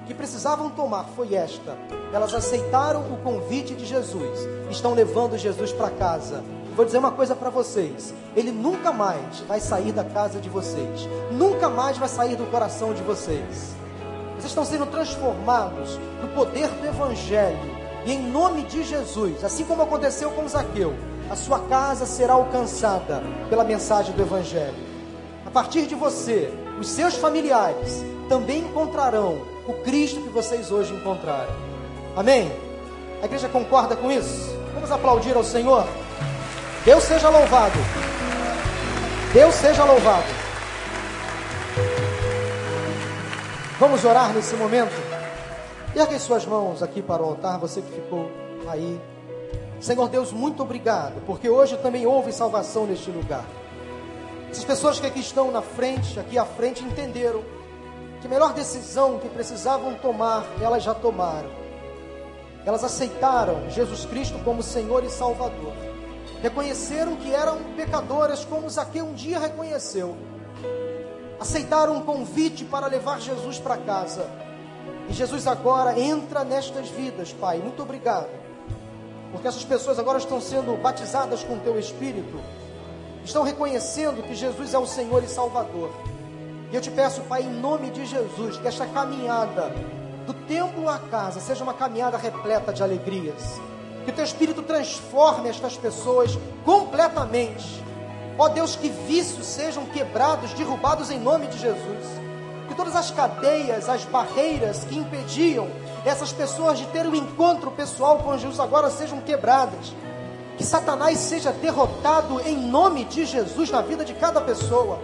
que 0.07 0.15
precisavam 0.15 0.71
tomar 0.71 1.05
foi 1.17 1.35
esta. 1.35 1.77
Elas 2.13 2.35
aceitaram 2.35 3.03
o 3.13 3.17
convite 3.19 3.75
de 3.75 3.87
Jesus, 3.87 4.39
estão 4.69 4.95
levando 4.95 5.39
Jesus 5.39 5.73
para 5.73 5.91
casa. 5.91 6.43
Vou 6.81 6.87
dizer 6.87 6.97
uma 6.97 7.11
coisa 7.11 7.37
para 7.37 7.51
vocês: 7.51 8.15
Ele 8.35 8.51
nunca 8.51 8.91
mais 8.91 9.41
vai 9.41 9.61
sair 9.61 9.93
da 9.93 10.03
casa 10.03 10.41
de 10.41 10.49
vocês, 10.49 11.07
nunca 11.31 11.69
mais 11.69 11.99
vai 11.99 12.09
sair 12.09 12.37
do 12.37 12.51
coração 12.51 12.95
de 12.95 13.03
vocês. 13.03 13.75
Vocês 14.31 14.47
estão 14.47 14.65
sendo 14.65 14.87
transformados 14.87 16.01
no 16.23 16.29
poder 16.29 16.69
do 16.69 16.87
Evangelho. 16.87 17.59
E 18.07 18.13
em 18.15 18.23
nome 18.31 18.63
de 18.63 18.83
Jesus, 18.83 19.45
assim 19.45 19.63
como 19.67 19.83
aconteceu 19.83 20.31
com 20.31 20.49
Zaqueu, 20.49 20.95
a 21.29 21.37
sua 21.37 21.59
casa 21.59 22.07
será 22.07 22.33
alcançada 22.33 23.23
pela 23.51 23.63
mensagem 23.63 24.15
do 24.15 24.23
Evangelho. 24.23 24.73
A 25.45 25.51
partir 25.51 25.85
de 25.87 25.95
você, 25.95 26.51
os 26.81 26.89
seus 26.89 27.15
familiares 27.15 28.03
também 28.27 28.61
encontrarão 28.61 29.43
o 29.69 29.75
Cristo 29.85 30.23
que 30.23 30.31
vocês 30.31 30.73
hoje 30.73 30.95
encontraram. 30.95 31.53
Amém? 32.17 32.51
A 33.21 33.27
igreja 33.27 33.51
concorda 33.51 33.95
com 33.95 34.11
isso? 34.11 34.59
Vamos 34.73 34.91
aplaudir 34.91 35.37
ao 35.37 35.45
Senhor? 35.45 35.85
Deus 36.85 37.05
seja 37.05 37.29
louvado. 37.29 37.79
Deus 39.35 39.55
seja 39.55 39.85
louvado. 39.85 40.27
Vamos 43.79 44.03
orar 44.05 44.33
nesse 44.33 44.55
momento? 44.57 44.93
Ergue 45.95 46.19
suas 46.19 46.47
mãos 46.47 46.83
aqui 46.83 47.03
para 47.03 47.23
o 47.23 47.27
altar, 47.27 47.59
você 47.59 47.83
que 47.83 47.93
ficou 47.93 48.31
aí. 48.67 48.99
Senhor 49.79 50.09
Deus, 50.09 50.33
muito 50.33 50.63
obrigado, 50.63 51.23
porque 51.27 51.51
hoje 51.51 51.77
também 51.79 52.07
houve 52.07 52.33
salvação 52.33 52.87
neste 52.87 53.11
lugar. 53.11 53.45
Essas 54.51 54.65
pessoas 54.65 54.99
que 54.99 55.07
aqui 55.07 55.21
estão 55.21 55.51
na 55.51 55.61
frente, 55.61 56.19
aqui 56.19 56.39
à 56.39 56.47
frente, 56.47 56.83
entenderam 56.83 57.43
que 58.23 58.27
a 58.27 58.31
melhor 58.31 58.55
decisão 58.55 59.19
que 59.19 59.29
precisavam 59.29 59.95
tomar, 59.95 60.47
elas 60.63 60.83
já 60.83 60.95
tomaram. 60.95 61.51
Elas 62.65 62.85
aceitaram 62.85 63.71
Jesus 63.71 64.07
Cristo 64.07 64.39
como 64.45 64.63
Senhor 64.63 65.05
e 65.05 65.11
Salvador. 65.11 65.90
Reconheceram 66.43 67.17
que 67.17 67.33
eram 67.33 67.59
pecadoras, 67.77 68.45
como 68.45 68.69
Zaqueu 68.69 69.05
um 69.05 69.15
dia 69.15 69.39
reconheceu 69.39 70.17
aceitaram 71.41 71.97
um 71.97 72.03
convite 72.03 72.67
para 72.67 72.87
levar 72.87 73.19
Jesus 73.19 73.59
para 73.59 73.79
casa. 73.79 74.29
E 75.09 75.13
Jesus 75.15 75.47
agora 75.47 75.99
entra 75.99 76.45
nestas 76.45 76.91
vidas, 76.91 77.33
Pai. 77.33 77.57
Muito 77.57 77.83
obrigado. 77.83 78.29
Porque 79.33 79.49
essas 79.49 79.65
pessoas 79.65 79.99
agora 79.99 80.19
estão 80.19 80.39
sendo 80.41 80.77
batizadas 80.77 81.43
com 81.43 81.55
o 81.55 81.61
teu 81.61 81.79
Espírito. 81.79 82.39
Estão 83.25 83.43
reconhecendo 83.43 84.23
que 84.23 84.35
Jesus 84.35 84.75
é 84.75 84.79
o 84.79 84.87
Senhor 84.87 85.25
e 85.25 85.29
Salvador. 85.29 85.91
E 86.71 86.77
eu 86.77 86.81
te 86.81 86.91
peço, 86.91 87.23
Pai, 87.23 87.43
em 87.43 87.51
nome 87.51 87.91
de 87.91 88.05
Jesus, 88.05 88.59
que 88.59 88.69
esta 88.69 88.87
caminhada 88.87 89.73
do 90.27 90.35
templo 90.35 90.89
à 90.89 90.99
casa 90.99 91.41
seja 91.41 91.65
uma 91.65 91.75
caminhada 91.75 92.19
repleta 92.19 92.73
de 92.73 92.83
alegrias. 92.83 93.61
Que 94.05 94.11
o 94.11 94.15
teu 94.15 94.25
Espírito 94.25 94.63
transforme 94.63 95.49
estas 95.49 95.77
pessoas 95.77 96.39
completamente 96.65 97.81
Ó 98.41 98.49
Deus, 98.49 98.75
que 98.75 98.89
vícios 98.89 99.45
sejam 99.45 99.85
quebrados, 99.85 100.55
derrubados 100.55 101.11
em 101.11 101.21
nome 101.21 101.47
de 101.49 101.59
Jesus. 101.59 102.07
Que 102.69 102.75
todas 102.75 102.97
as 102.97 103.11
cadeias, 103.11 103.87
as 103.87 104.07
barreiras 104.07 104.83
que 104.85 104.97
impediam 104.97 105.69
essas 106.07 106.33
pessoas 106.33 106.79
de 106.79 106.87
ter 106.87 107.07
um 107.07 107.15
encontro 107.15 107.71
pessoal 107.71 108.21
com 108.21 108.39
Jesus 108.39 108.59
agora 108.59 108.89
sejam 108.89 109.21
quebradas. 109.21 109.93
Que 110.57 110.65
Satanás 110.65 111.19
seja 111.19 111.53
derrotado 111.53 112.41
em 112.41 112.57
nome 112.57 113.05
de 113.05 113.27
Jesus 113.27 113.71
na 113.71 113.83
vida 113.83 114.07
de 114.07 114.15
cada 114.15 114.41
pessoa. 114.41 114.99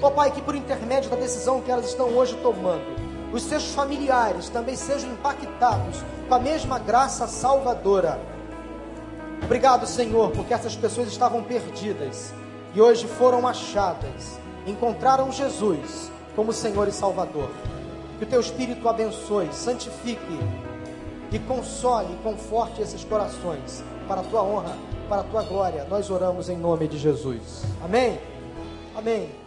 Ó 0.00 0.08
Pai, 0.08 0.30
que 0.30 0.40
por 0.40 0.54
intermédio 0.54 1.10
da 1.10 1.16
decisão 1.16 1.60
que 1.60 1.70
elas 1.70 1.84
estão 1.84 2.08
hoje 2.16 2.34
tomando, 2.42 2.86
os 3.34 3.42
seus 3.42 3.66
familiares 3.74 4.48
também 4.48 4.76
sejam 4.76 5.10
impactados 5.10 6.02
com 6.28 6.34
a 6.34 6.38
mesma 6.38 6.78
graça 6.78 7.26
salvadora 7.26 8.34
Obrigado, 9.44 9.86
Senhor, 9.86 10.30
porque 10.30 10.54
essas 10.54 10.74
pessoas 10.74 11.08
estavam 11.08 11.42
perdidas 11.42 12.32
e 12.74 12.80
hoje 12.80 13.06
foram 13.06 13.46
achadas, 13.46 14.40
encontraram 14.66 15.30
Jesus 15.30 16.10
como 16.34 16.50
Senhor 16.50 16.88
e 16.88 16.92
Salvador. 16.92 17.50
Que 18.18 18.24
o 18.24 18.26
teu 18.26 18.40
Espírito 18.40 18.88
abençoe, 18.88 19.52
santifique 19.52 20.40
e 21.30 21.38
console 21.40 22.14
e 22.14 22.22
conforte 22.22 22.80
esses 22.80 23.04
corações 23.04 23.84
para 24.08 24.22
a 24.22 24.24
tua 24.24 24.42
honra, 24.42 24.76
para 25.10 25.20
a 25.20 25.24
tua 25.24 25.42
glória. 25.42 25.84
Nós 25.90 26.10
oramos 26.10 26.48
em 26.48 26.56
nome 26.56 26.88
de 26.88 26.96
Jesus. 26.96 27.64
Amém? 27.82 28.18
Amém. 28.96 29.43